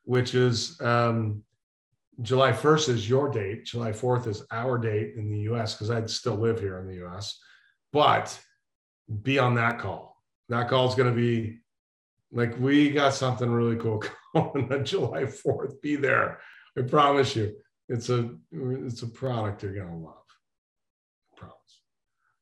which 0.07 0.35
is 0.35 0.79
um, 0.79 1.43
July 2.21 2.53
1st 2.53 2.89
is 2.89 3.09
your 3.09 3.29
date. 3.29 3.65
July 3.65 3.91
4th 3.91 4.25
is 4.25 4.41
our 4.51 4.77
date 4.77 5.15
in 5.17 5.29
the 5.29 5.39
US 5.51 5.73
because 5.73 5.91
I'd 5.91 6.09
still 6.09 6.35
live 6.35 6.61
here 6.61 6.79
in 6.79 6.87
the 6.87 7.05
US. 7.05 7.37
But 7.91 8.39
be 9.21 9.37
on 9.37 9.55
that 9.55 9.79
call. 9.79 10.15
That 10.47 10.69
call 10.69 10.87
is 10.87 10.95
going 10.95 11.13
to 11.13 11.15
be 11.15 11.59
like, 12.31 12.57
we 12.57 12.89
got 12.89 13.15
something 13.15 13.49
really 13.49 13.75
cool 13.75 14.01
going 14.33 14.71
on 14.71 14.85
July 14.85 15.23
4th. 15.23 15.81
Be 15.81 15.97
there. 15.97 16.39
I 16.77 16.83
promise 16.83 17.35
you. 17.35 17.53
It's 17.89 18.09
a 18.09 18.31
it's 18.51 19.01
a 19.01 19.07
product 19.07 19.63
you're 19.63 19.73
going 19.73 19.89
to 19.89 19.95
love. 19.95 20.23
I 21.33 21.39
promise. 21.39 21.81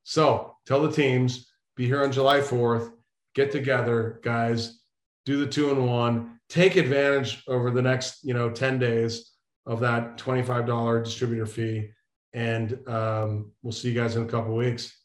So 0.03 0.55
tell 0.67 0.81
the 0.81 0.91
teams 0.91 1.51
be 1.75 1.87
here 1.87 2.03
on 2.03 2.11
July 2.11 2.41
4th. 2.41 2.91
Get 3.33 3.51
together, 3.51 4.19
guys. 4.23 4.84
Do 5.25 5.37
the 5.37 5.47
two 5.47 5.71
and 5.71 5.87
one. 5.87 6.39
Take 6.49 6.75
advantage 6.75 7.43
over 7.47 7.71
the 7.71 7.81
next, 7.81 8.23
you 8.23 8.33
know, 8.33 8.49
10 8.49 8.79
days 8.79 9.31
of 9.65 9.79
that 9.79 10.17
$25 10.17 11.03
distributor 11.03 11.45
fee. 11.45 11.89
And 12.33 12.77
um, 12.87 13.51
we'll 13.63 13.73
see 13.73 13.89
you 13.89 13.99
guys 13.99 14.15
in 14.15 14.23
a 14.23 14.27
couple 14.27 14.55
weeks. 14.55 14.95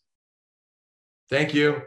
Thank 1.31 1.55
you. 1.55 1.83